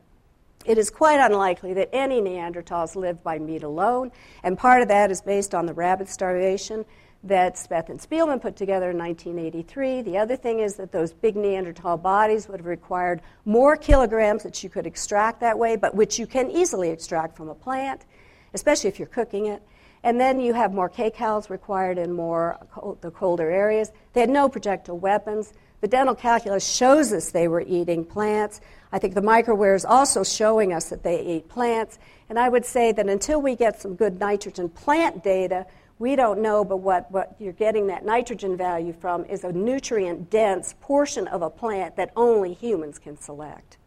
it 0.68 0.78
is 0.78 0.90
quite 0.90 1.20
unlikely 1.20 1.74
that 1.76 1.90
any 1.94 2.20
Neanderthals 2.22 2.96
lived 2.96 3.24
by 3.24 3.40
meat 3.40 3.64
alone, 3.64 4.12
and 4.44 4.58
part 4.58 4.82
of 4.82 4.90
that 4.90 5.10
is 5.10 5.22
based 5.22 5.56
on 5.56 5.66
the 5.66 5.74
rabbit 5.74 6.10
starvation 6.10 6.86
that 7.24 7.56
Speth 7.56 7.90
and 7.90 8.00
Spielmann 8.00 8.42
put 8.42 8.56
together 8.56 8.92
in 8.92 8.98
1983. 8.98 10.02
The 10.02 10.18
other 10.18 10.36
thing 10.36 10.60
is 10.60 10.76
that 10.76 10.92
those 10.92 11.14
big 11.14 11.36
Neanderthal 11.36 11.98
bodies 11.98 12.48
would 12.48 12.60
have 12.60 12.68
required 12.68 13.22
more 13.46 13.76
kilograms 13.76 14.44
that 14.44 14.62
you 14.62 14.70
could 14.70 14.86
extract 14.86 15.40
that 15.40 15.58
way, 15.58 15.78
but 15.78 15.96
which 15.96 16.20
you 16.20 16.28
can 16.28 16.52
easily 16.52 16.90
extract 16.90 17.36
from 17.36 17.50
a 17.50 17.56
plant, 17.56 18.06
especially 18.54 18.90
if 18.90 19.00
you're 19.00 19.08
cooking 19.08 19.48
it. 19.48 19.64
And 20.04 20.20
then 20.20 20.40
you 20.40 20.54
have 20.54 20.74
more 20.74 20.90
kcals 20.90 21.50
required 21.50 21.98
in 21.98 22.14
more 22.14 22.60
the 23.02 23.12
colder 23.12 23.50
areas. 23.50 23.92
They 24.14 24.22
had 24.22 24.30
no 24.30 24.48
projectile 24.48 25.00
weapons. 25.00 25.54
The 25.82 25.88
dental 25.88 26.16
calculus 26.16 26.68
shows 26.68 27.14
us 27.14 27.32
they 27.32 27.48
were 27.48 27.62
eating 27.62 28.04
plants. 28.04 28.62
I 28.92 29.00
think 29.00 29.14
the 29.14 29.22
microwear 29.22 29.76
is 29.76 29.86
also 29.86 30.24
showing 30.24 30.74
us 30.74 30.90
that 30.90 31.04
they 31.04 31.20
ate 31.20 31.50
plants. 31.50 32.00
And 32.30 32.40
I 32.40 32.50
would 32.50 32.66
say 32.66 32.92
that 32.92 33.08
until 33.08 33.42
we 33.42 33.56
get 33.56 33.80
some 33.80 33.96
good 33.96 34.20
nitrogen 34.20 34.70
plant 34.70 35.24
data, 35.24 35.68
we 36.00 36.16
don't 36.16 36.42
know, 36.42 36.64
but 36.64 36.78
what, 36.78 37.12
what 37.12 37.36
you're 37.40 37.54
getting 37.54 37.88
that 37.88 38.06
nitrogen 38.06 38.58
value 38.58 38.94
from 38.94 39.26
is 39.26 39.44
a 39.44 39.52
nutrient 39.52 40.30
dense 40.30 40.76
portion 40.82 41.28
of 41.28 41.42
a 41.42 41.50
plant 41.50 41.96
that 41.96 42.12
only 42.16 42.54
humans 42.54 43.00
can 43.00 43.20
select. 43.20 43.78